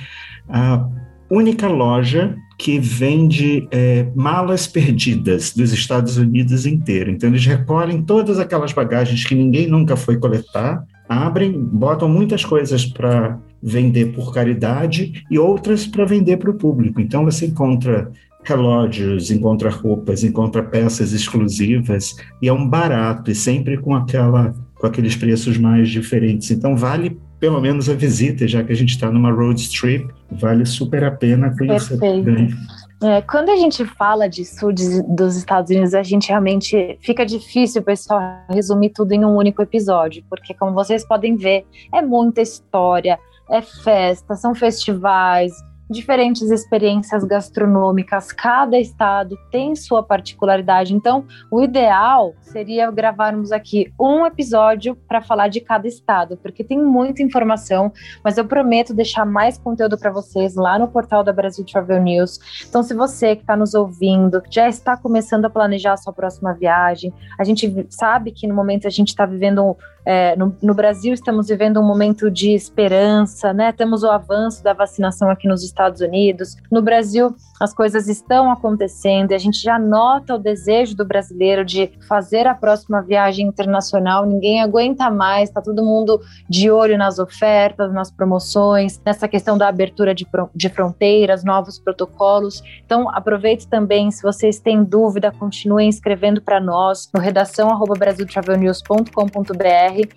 a 0.49 0.89
única 1.31 1.69
loja 1.69 2.35
que 2.59 2.79
vende 2.79 3.69
é, 3.71 4.07
malas 4.15 4.67
perdidas 4.67 5.53
dos 5.53 5.73
Estados 5.73 6.17
Unidos 6.17 6.65
inteiro. 6.65 7.11
Então, 7.11 7.29
eles 7.29 7.45
recolhem 7.45 8.03
todas 8.03 8.39
aquelas 8.39 8.73
bagagens 8.73 9.25
que 9.25 9.35
ninguém 9.35 9.67
nunca 9.67 9.95
foi 9.95 10.17
coletar, 10.17 10.83
abrem, 11.09 11.53
botam 11.53 12.09
muitas 12.09 12.45
coisas 12.45 12.85
para 12.85 13.39
vender 13.63 14.13
por 14.13 14.33
caridade 14.33 15.25
e 15.31 15.39
outras 15.39 15.87
para 15.87 16.05
vender 16.05 16.37
para 16.37 16.51
o 16.51 16.55
público. 16.55 17.01
Então, 17.01 17.25
você 17.25 17.47
encontra 17.47 18.11
relógios, 18.47 19.31
encontra 19.31 19.69
roupas, 19.71 20.23
encontra 20.23 20.63
peças 20.63 21.13
exclusivas 21.13 22.15
e 22.41 22.49
é 22.49 22.53
um 22.53 22.69
barato 22.69 23.31
e 23.31 23.35
sempre 23.35 23.77
com 23.77 23.95
aquela 23.95 24.55
com 24.77 24.87
aqueles 24.87 25.17
preços 25.17 25.59
mais 25.59 25.89
diferentes. 25.89 26.51
Então 26.51 26.77
vale 26.77 27.19
pelo 27.41 27.61
menos 27.61 27.89
a 27.89 27.95
visita, 27.95 28.47
já 28.47 28.63
que 28.63 28.73
a 28.73 28.77
gente 28.77 28.91
está 28.91 29.11
numa 29.11 29.31
road 29.31 29.69
trip, 29.69 30.07
vale 30.31 30.65
super 30.65 31.05
a 31.05 31.11
pena 31.11 31.55
conhecer. 31.57 31.99
Perfeito. 31.99 32.57
É, 33.03 33.21
quando 33.21 33.51
a 33.51 33.57
gente 33.57 33.85
fala 33.85 34.27
de 34.27 34.45
sul 34.45 34.73
dos 34.73 35.37
Estados 35.37 35.71
Unidos, 35.71 35.93
a 35.93 36.03
gente 36.03 36.29
realmente 36.29 36.99
fica 37.03 37.27
difícil, 37.27 37.83
pessoal, 37.83 38.21
resumir 38.49 38.91
tudo 38.91 39.13
em 39.13 39.25
um 39.25 39.37
único 39.37 39.61
episódio, 39.61 40.25
porque 40.31 40.55
como 40.55 40.73
vocês 40.73 41.07
podem 41.07 41.37
ver, 41.37 41.67
é 41.93 42.01
muita 42.01 42.41
história, 42.41 43.19
é 43.51 43.61
festa, 43.61 44.35
são 44.35 44.55
festivais, 44.55 45.53
diferentes 45.89 46.51
experiências 46.51 47.25
gastronômicas, 47.25 48.33
cada 48.33 48.79
estado 48.79 49.39
tem 49.51 49.75
sua 49.77 50.03
particularidade. 50.03 50.95
Então, 50.95 51.25
o 51.51 51.63
ideal 51.63 52.35
seria 52.41 52.91
gravarmos 52.91 53.53
aqui 53.53 53.93
um 53.99 54.27
episódio 54.27 54.97
para 55.09 55.23
falar 55.23 55.49
de 55.49 55.61
cada 55.61 55.87
estado, 55.87 56.37
porque 56.39 56.65
tem 56.65 56.79
muita 56.79 57.23
informação, 57.23 57.93
mas 58.23 58.37
eu 58.37 58.45
prometo 58.45 58.95
deixar 58.95 59.25
mais 59.25 59.59
conteúdo 59.59 59.97
para 59.99 60.11
vocês 60.11 60.55
lá 60.55 60.79
no 60.79 60.89
portal 60.89 61.23
da 61.23 61.33
Brasil 61.33 61.65
Travel 61.65 62.03
News. 62.03 62.39
Então, 62.69 62.83
se 62.83 62.95
você 62.95 63.37
que 63.37 63.43
está 63.43 63.57
nos 63.57 63.75
ouvindo 63.75 64.43
já 64.51 64.69
está 64.69 64.97
começando 64.97 65.45
a 65.45 65.51
planejar 65.51 65.93
a 65.93 65.97
sua 65.97 66.13
próxima 66.13 66.53
viagem, 66.53 67.13
a 67.39 67.45
gente 67.45 67.87
sabe 67.91 68.33
que 68.33 68.47
no 68.47 68.55
momento 68.55 68.87
a 68.87 68.91
gente 68.91 69.09
está 69.09 69.25
vivendo 69.27 69.77
é, 70.07 70.37
no, 70.37 70.57
no, 70.63 70.73
Brasil 70.73 71.13
estamos 71.13 71.49
vivendo 71.49 71.81
um 71.81 71.85
momento 71.85 72.31
de 72.31 72.53
esperança, 72.53 73.53
né? 73.53 73.73
Temos 73.73 74.05
o 74.05 74.09
avanço 74.09 74.63
da 74.63 74.73
vacinação 74.73 75.29
aqui 75.29 75.49
nos 75.49 75.65
Estados 75.65 76.01
Unidos. 76.01 76.57
No 76.71 76.81
Brasil, 76.81 77.35
as 77.61 77.75
coisas 77.75 78.09
estão 78.09 78.51
acontecendo 78.51 79.31
e 79.31 79.35
a 79.35 79.39
gente 79.39 79.63
já 79.63 79.79
nota 79.79 80.35
o 80.35 80.39
desejo 80.39 80.97
do 80.97 81.05
brasileiro 81.05 81.65
de 81.65 81.91
fazer 82.09 82.47
a 82.47 82.55
próxima 82.55 83.03
viagem 83.03 83.47
internacional. 83.47 84.27
Ninguém 84.27 84.63
aguenta 84.63 85.11
mais, 85.11 85.49
está 85.49 85.61
todo 85.61 85.85
mundo 85.85 86.21
de 86.49 86.71
olho 86.71 86.99
nas 86.99 87.19
ofertas, 87.19 87.93
nas 87.93 88.11
promoções, 88.11 89.01
nessa 89.05 89.27
questão 89.27 89.57
da 89.57 89.69
abertura 89.69 90.15
de, 90.15 90.27
de 90.55 90.69
fronteiras, 90.69 91.45
novos 91.45 91.79
protocolos. 91.79 92.63
Então, 92.85 93.09
aproveite 93.11 93.67
também, 93.67 94.11
se 94.11 94.23
vocês 94.23 94.59
têm 94.59 94.85
dúvida, 94.85 95.33
continuem 95.33 95.89
escrevendo 95.89 96.41
para 96.43 96.61
nós 96.61 97.09
no 97.15 97.21
redação 97.21 97.71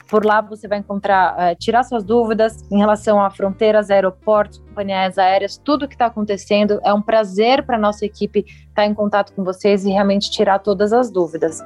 por 0.07 0.25
lá 0.25 0.41
você 0.41 0.67
vai 0.67 0.79
encontrar, 0.79 1.33
uh, 1.33 1.55
tirar 1.57 1.83
suas 1.83 2.03
dúvidas 2.03 2.65
em 2.71 2.77
relação 2.77 3.21
a 3.21 3.29
fronteiras, 3.29 3.89
aeroportos, 3.89 4.61
companhias 4.79 5.17
aéreas, 5.17 5.57
tudo 5.57 5.87
que 5.87 5.95
está 5.95 6.05
acontecendo. 6.05 6.79
É 6.83 6.93
um 6.93 7.01
prazer 7.01 7.65
para 7.65 7.77
nossa 7.77 8.05
equipe 8.05 8.39
estar 8.39 8.73
tá 8.75 8.85
em 8.85 8.93
contato 8.93 9.33
com 9.33 9.43
vocês 9.43 9.85
e 9.85 9.89
realmente 9.89 10.31
tirar 10.31 10.59
todas 10.59 10.93
as 10.93 11.11
dúvidas. 11.11 11.59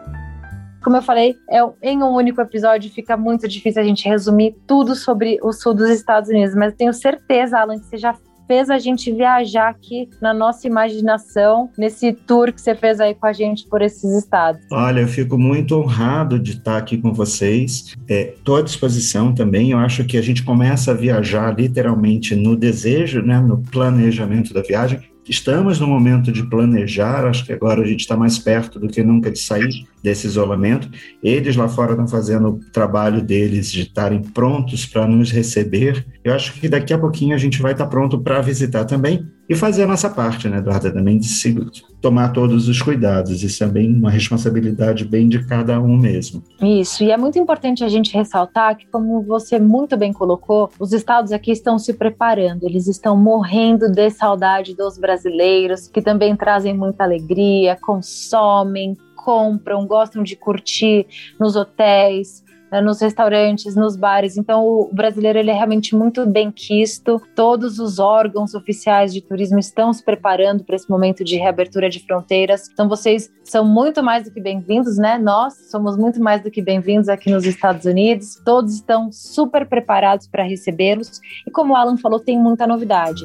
Como 0.84 0.98
eu 0.98 1.02
falei, 1.02 1.36
é, 1.50 1.60
em 1.82 2.04
um 2.04 2.14
único 2.14 2.42
episódio 2.42 2.92
fica 2.92 3.16
muito 3.16 3.48
difícil 3.48 3.82
a 3.82 3.86
gente 3.86 4.08
resumir 4.10 4.56
tudo 4.68 4.96
sobre 4.96 5.40
o 5.42 5.54
sul 5.54 5.74
dos 5.74 5.90
Estados 5.90 6.30
Unidos, 6.30 6.56
mas 6.56 6.74
tenho 6.74 6.94
certeza, 6.94 7.60
Alan, 7.60 7.80
que 7.80 7.86
você 7.86 7.98
já 7.98 8.14
fez 8.48 8.70
a 8.70 8.80
gente 8.80 9.12
viajar 9.12 9.70
aqui 9.70 10.10
na 10.22 10.34
nossa 10.34 10.68
imaginação, 10.68 11.70
nesse 11.78 12.14
tour 12.14 12.52
que 12.52 12.62
você 12.62 12.76
fez 12.76 13.00
aí 13.00 13.14
com 13.14 13.26
a 13.26 13.34
gente 13.34 13.68
por 13.68 13.82
esses 13.82 14.12
estados. 14.12 14.62
Olha, 14.72 15.02
eu 15.02 15.08
fico 15.08 15.38
muito 15.38 15.76
honrado 15.76 16.40
de 16.40 16.52
estar 16.52 16.78
aqui 16.78 16.98
com 16.98 17.14
vocês. 17.14 17.96
Estou 18.08 18.58
é, 18.58 18.62
à 18.62 18.64
disposição 18.64 19.34
também. 19.34 19.72
Eu 19.72 19.80
acho 19.80 20.04
que 20.06 20.18
a 20.18 20.22
gente 20.22 20.44
começa 20.44 20.92
a 20.92 20.94
viajar 20.94 21.58
literalmente 21.58 22.36
no 22.36 22.56
desejo, 22.56 23.22
né, 23.22 23.40
no 23.40 23.58
planejamento 23.58 24.54
da 24.54 24.62
viagem. 24.62 25.00
Estamos 25.28 25.80
no 25.80 25.88
momento 25.88 26.32
de 26.32 26.44
planejar, 26.44 27.26
acho 27.26 27.46
que 27.46 27.54
agora 27.54 27.82
a 27.82 27.86
gente 27.86 28.02
está 28.02 28.18
mais 28.18 28.38
perto 28.38 28.78
do 28.78 28.90
que 28.90 29.02
nunca 29.02 29.32
de 29.32 29.40
sair 29.40 29.88
desse 30.04 30.28
isolamento. 30.28 30.90
Eles 31.24 31.56
lá 31.56 31.70
fora 31.70 31.92
estão 31.92 32.08
fazendo 32.08 32.50
o 32.50 32.60
trabalho 32.72 33.22
deles 33.22 33.72
de 33.72 33.84
estarem 33.84 34.22
prontos 34.22 34.86
para 34.86 35.08
nos 35.08 35.32
receber. 35.32 36.06
Eu 36.24 36.34
acho 36.34 36.54
que 36.60 36.68
daqui 36.68 36.94
a 36.94 37.00
pouquinho 37.00 37.34
a 37.34 37.38
gente 37.40 37.62
vai 37.62 37.72
estar 37.72 37.86
tá 37.86 37.90
pronto 37.90 38.20
para 38.20 38.42
visitar 38.42 38.84
também 38.84 39.26
e 39.48 39.56
fazer 39.56 39.84
a 39.84 39.88
nossa 39.88 40.10
parte, 40.10 40.48
né, 40.48 40.58
Eduardo? 40.58 40.92
Também 40.92 41.18
de 41.18 41.28
se 41.28 41.56
tomar 42.02 42.30
todos 42.30 42.68
os 42.68 42.82
cuidados. 42.82 43.44
Isso 43.44 43.64
é 43.64 43.68
bem 43.68 43.94
uma 43.94 44.10
responsabilidade 44.10 45.06
bem 45.06 45.28
de 45.28 45.46
cada 45.46 45.80
um 45.80 45.98
mesmo. 45.98 46.44
Isso, 46.62 47.04
e 47.04 47.12
é 47.12 47.18
muito 47.18 47.38
importante 47.38 47.84
a 47.84 47.90
gente 47.90 48.14
ressaltar 48.14 48.78
que, 48.78 48.88
como 48.88 49.22
você 49.22 49.60
muito 49.60 49.96
bem 49.98 50.12
colocou, 50.12 50.70
os 50.80 50.94
estados 50.94 51.32
aqui 51.32 51.52
estão 51.52 51.78
se 51.78 51.94
preparando, 51.94 52.64
eles 52.64 52.88
estão 52.88 53.18
morrendo 53.18 53.90
de 53.90 54.10
saudade 54.10 54.76
dos 54.76 54.98
brasileiros, 54.98 55.88
que 55.88 56.02
também 56.02 56.36
trazem 56.36 56.76
muita 56.76 57.04
alegria, 57.04 57.78
consomem, 57.82 58.98
compram, 59.16 59.86
gostam 59.86 60.24
de 60.24 60.36
curtir 60.36 61.06
nos 61.40 61.56
hotéis, 61.56 62.44
né, 62.74 62.82
nos 62.82 63.00
restaurantes, 63.00 63.76
nos 63.76 63.96
bares. 63.96 64.36
Então, 64.36 64.66
o 64.66 64.90
brasileiro 64.92 65.38
ele 65.38 65.52
é 65.52 65.54
realmente 65.54 65.96
muito 65.96 66.26
bem 66.26 66.52
quisto. 66.52 67.22
Todos 67.36 67.78
os 67.78 68.00
órgãos 68.00 68.56
oficiais 68.56 69.14
de 69.14 69.22
turismo 69.22 69.60
estão 69.60 69.94
se 69.94 70.04
preparando 70.04 70.64
para 70.64 70.76
esse 70.76 70.90
momento 70.90 71.24
de 71.24 71.38
reabertura 71.38 71.88
de 71.88 72.00
fronteiras. 72.00 72.68
Então, 72.74 72.90
vocês 72.90 73.32
são 73.44 73.64
muito 73.64 74.02
mais 74.02 74.24
do 74.24 74.32
que 74.32 74.42
bem-vindos, 74.42 74.98
né? 74.98 75.20
Nós 75.20 75.70
somos 75.70 75.96
muito 75.96 76.20
mais 76.20 76.42
do 76.42 76.50
que 76.50 76.64
bem-vindos 76.64 77.10
aqui 77.10 77.30
nos 77.30 77.46
Estados 77.46 77.86
Unidos. 77.86 78.42
Todos 78.44 78.74
estão 78.74 79.12
super 79.12 79.68
preparados 79.68 80.26
para 80.28 80.42
recebê-los. 80.42 81.22
E 81.46 81.52
como 81.52 81.74
o 81.74 81.76
Alan 81.76 81.98
falou, 81.98 82.20
tem 82.20 82.40
muita 82.40 82.66
novidade. 82.66 83.24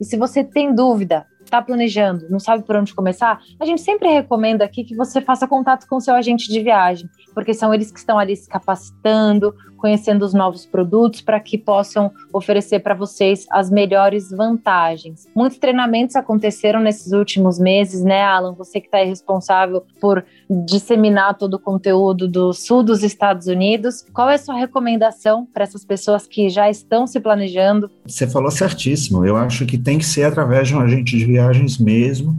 E 0.00 0.04
se 0.06 0.16
você 0.16 0.42
tem 0.42 0.74
dúvida, 0.74 1.26
está 1.54 1.62
planejando, 1.62 2.28
não 2.28 2.40
sabe 2.40 2.64
por 2.64 2.76
onde 2.76 2.94
começar, 2.94 3.40
a 3.60 3.64
gente 3.64 3.80
sempre 3.80 4.08
recomenda 4.08 4.64
aqui 4.64 4.82
que 4.82 4.96
você 4.96 5.20
faça 5.20 5.46
contato 5.46 5.86
com 5.86 6.00
seu 6.00 6.14
agente 6.14 6.48
de 6.48 6.60
viagem, 6.60 7.08
porque 7.32 7.54
são 7.54 7.72
eles 7.72 7.92
que 7.92 7.98
estão 7.98 8.18
ali 8.18 8.34
se 8.36 8.48
capacitando, 8.48 9.54
conhecendo 9.84 10.24
os 10.24 10.32
novos 10.32 10.64
produtos 10.64 11.20
para 11.20 11.38
que 11.38 11.58
possam 11.58 12.10
oferecer 12.32 12.80
para 12.80 12.94
vocês 12.94 13.46
as 13.50 13.68
melhores 13.68 14.30
vantagens. 14.30 15.28
Muitos 15.36 15.58
treinamentos 15.58 16.16
aconteceram 16.16 16.80
nesses 16.80 17.12
últimos 17.12 17.58
meses, 17.58 18.02
né, 18.02 18.22
Alan? 18.22 18.54
Você 18.54 18.80
que 18.80 18.86
está 18.86 19.04
responsável 19.04 19.84
por 20.00 20.24
disseminar 20.48 21.36
todo 21.36 21.54
o 21.54 21.58
conteúdo 21.58 22.26
do 22.26 22.54
sul 22.54 22.82
dos 22.82 23.02
Estados 23.02 23.46
Unidos. 23.46 24.06
Qual 24.10 24.30
é 24.30 24.36
a 24.36 24.38
sua 24.38 24.54
recomendação 24.54 25.46
para 25.52 25.64
essas 25.64 25.84
pessoas 25.84 26.26
que 26.26 26.48
já 26.48 26.70
estão 26.70 27.06
se 27.06 27.20
planejando? 27.20 27.90
Você 28.06 28.26
falou 28.26 28.50
certíssimo. 28.50 29.26
Eu 29.26 29.36
acho 29.36 29.66
que 29.66 29.76
tem 29.76 29.98
que 29.98 30.06
ser 30.06 30.24
através 30.24 30.68
de 30.68 30.74
um 30.74 30.80
agente 30.80 31.14
de 31.14 31.26
viagens 31.26 31.76
mesmo 31.76 32.38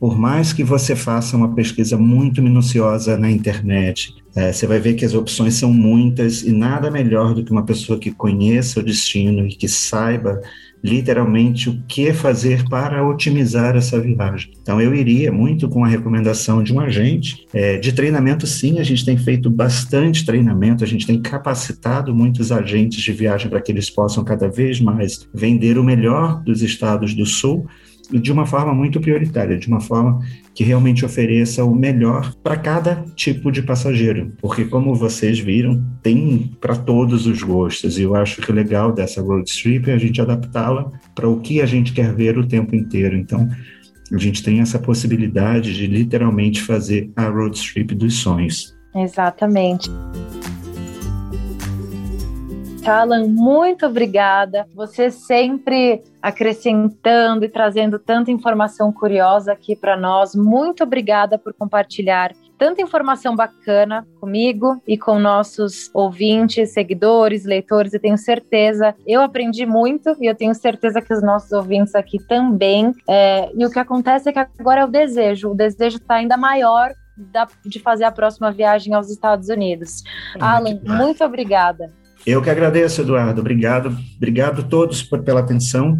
por 0.00 0.18
mais 0.18 0.50
que 0.54 0.64
você 0.64 0.96
faça 0.96 1.36
uma 1.36 1.54
pesquisa 1.54 1.98
muito 1.98 2.40
minuciosa 2.40 3.18
na 3.18 3.30
internet, 3.30 4.14
é, 4.34 4.52
você 4.52 4.66
vai 4.66 4.78
ver 4.78 4.94
que 4.94 5.04
as 5.04 5.14
opções 5.14 5.54
são 5.54 5.72
muitas 5.72 6.42
e 6.42 6.52
nada 6.52 6.90
melhor 6.90 7.34
do 7.34 7.44
que 7.44 7.50
uma 7.50 7.64
pessoa 7.64 7.98
que 7.98 8.10
conheça 8.10 8.80
o 8.80 8.82
destino 8.82 9.46
e 9.46 9.50
que 9.50 9.68
saiba 9.68 10.40
literalmente 10.82 11.68
o 11.68 11.82
que 11.86 12.12
fazer 12.12 12.66
para 12.68 13.06
otimizar 13.06 13.76
essa 13.76 14.00
viagem. 14.00 14.52
Então, 14.62 14.80
eu 14.80 14.94
iria 14.94 15.30
muito 15.30 15.68
com 15.68 15.84
a 15.84 15.88
recomendação 15.88 16.62
de 16.62 16.72
um 16.72 16.80
agente. 16.80 17.46
É, 17.52 17.76
de 17.76 17.92
treinamento, 17.92 18.46
sim, 18.46 18.78
a 18.78 18.82
gente 18.82 19.04
tem 19.04 19.16
feito 19.16 19.50
bastante 19.50 20.24
treinamento, 20.24 20.82
a 20.82 20.86
gente 20.86 21.06
tem 21.06 21.20
capacitado 21.20 22.14
muitos 22.14 22.50
agentes 22.50 23.02
de 23.02 23.12
viagem 23.12 23.50
para 23.50 23.60
que 23.60 23.70
eles 23.70 23.90
possam 23.90 24.24
cada 24.24 24.48
vez 24.48 24.80
mais 24.80 25.28
vender 25.34 25.76
o 25.76 25.84
melhor 25.84 26.42
dos 26.42 26.62
estados 26.62 27.14
do 27.14 27.26
Sul 27.26 27.66
de 28.18 28.32
uma 28.32 28.46
forma 28.46 28.74
muito 28.74 29.00
prioritária, 29.00 29.56
de 29.56 29.68
uma 29.68 29.80
forma 29.80 30.20
que 30.54 30.64
realmente 30.64 31.04
ofereça 31.04 31.64
o 31.64 31.74
melhor 31.74 32.34
para 32.42 32.56
cada 32.56 33.04
tipo 33.14 33.50
de 33.50 33.62
passageiro, 33.62 34.32
porque 34.40 34.64
como 34.64 34.94
vocês 34.94 35.38
viram, 35.38 35.82
tem 36.02 36.50
para 36.60 36.76
todos 36.76 37.26
os 37.26 37.42
gostos, 37.42 37.98
e 37.98 38.02
eu 38.02 38.14
acho 38.14 38.42
que 38.42 38.50
o 38.50 38.54
legal 38.54 38.92
dessa 38.92 39.22
road 39.22 39.50
trip 39.50 39.90
é 39.90 39.94
a 39.94 39.98
gente 39.98 40.20
adaptá-la 40.20 40.90
para 41.14 41.28
o 41.28 41.40
que 41.40 41.60
a 41.60 41.66
gente 41.66 41.92
quer 41.92 42.14
ver 42.14 42.38
o 42.38 42.46
tempo 42.46 42.74
inteiro. 42.74 43.16
Então, 43.16 43.48
a 44.12 44.18
gente 44.18 44.42
tem 44.42 44.60
essa 44.60 44.78
possibilidade 44.78 45.74
de 45.74 45.86
literalmente 45.86 46.60
fazer 46.62 47.10
a 47.14 47.28
road 47.28 47.60
trip 47.72 47.94
dos 47.94 48.14
sonhos. 48.14 48.76
Exatamente. 48.94 49.88
Alan, 52.86 53.26
muito 53.28 53.86
obrigada. 53.86 54.66
Você 54.74 55.10
sempre 55.10 56.02
acrescentando 56.22 57.44
e 57.44 57.48
trazendo 57.48 57.98
tanta 57.98 58.30
informação 58.30 58.92
curiosa 58.92 59.52
aqui 59.52 59.76
para 59.76 59.96
nós. 59.96 60.34
Muito 60.34 60.82
obrigada 60.82 61.38
por 61.38 61.52
compartilhar 61.52 62.32
tanta 62.58 62.82
informação 62.82 63.34
bacana 63.34 64.06
comigo 64.20 64.80
e 64.86 64.98
com 64.98 65.18
nossos 65.18 65.90
ouvintes, 65.94 66.74
seguidores, 66.74 67.44
leitores. 67.44 67.94
Eu 67.94 68.00
tenho 68.00 68.18
certeza, 68.18 68.94
eu 69.06 69.22
aprendi 69.22 69.64
muito 69.64 70.14
e 70.20 70.26
eu 70.26 70.34
tenho 70.34 70.54
certeza 70.54 71.00
que 71.00 71.12
os 71.12 71.22
nossos 71.22 71.52
ouvintes 71.52 71.94
aqui 71.94 72.18
também. 72.26 72.94
É, 73.08 73.50
e 73.54 73.64
o 73.64 73.70
que 73.70 73.78
acontece 73.78 74.28
é 74.28 74.32
que 74.32 74.38
agora 74.38 74.82
é 74.82 74.84
o 74.84 74.88
desejo. 74.88 75.50
O 75.50 75.54
desejo 75.54 75.96
está 75.96 76.16
ainda 76.16 76.36
maior 76.36 76.92
de 77.64 77.78
fazer 77.78 78.04
a 78.04 78.12
próxima 78.12 78.50
viagem 78.50 78.94
aos 78.94 79.10
Estados 79.10 79.48
Unidos. 79.48 80.02
Ah, 80.38 80.56
Alan, 80.56 80.80
muito 80.84 81.22
obrigada. 81.24 81.92
Eu 82.26 82.42
que 82.42 82.50
agradeço, 82.50 83.00
Eduardo. 83.00 83.40
Obrigado, 83.40 83.96
obrigado 84.16 84.60
a 84.60 84.64
todos 84.64 85.02
por, 85.02 85.22
pela 85.22 85.40
atenção. 85.40 85.98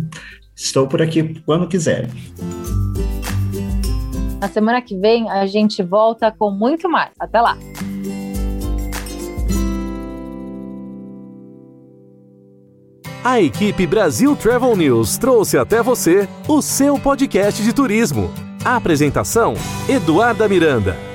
Estou 0.54 0.86
por 0.86 1.00
aqui 1.00 1.40
quando 1.46 1.66
quiserem. 1.66 2.10
Na 4.40 4.48
semana 4.48 4.80
que 4.80 4.96
vem 4.96 5.30
a 5.30 5.46
gente 5.46 5.82
volta 5.82 6.30
com 6.30 6.50
muito 6.50 6.88
mais. 6.88 7.10
Até 7.18 7.40
lá. 7.40 7.56
A 13.22 13.38
equipe 13.38 13.86
Brasil 13.86 14.34
Travel 14.34 14.74
News 14.74 15.18
trouxe 15.18 15.58
até 15.58 15.82
você 15.82 16.26
o 16.48 16.62
seu 16.62 16.98
podcast 16.98 17.62
de 17.62 17.72
turismo. 17.72 18.30
A 18.64 18.76
apresentação: 18.76 19.54
Eduarda 19.88 20.48
Miranda. 20.48 21.09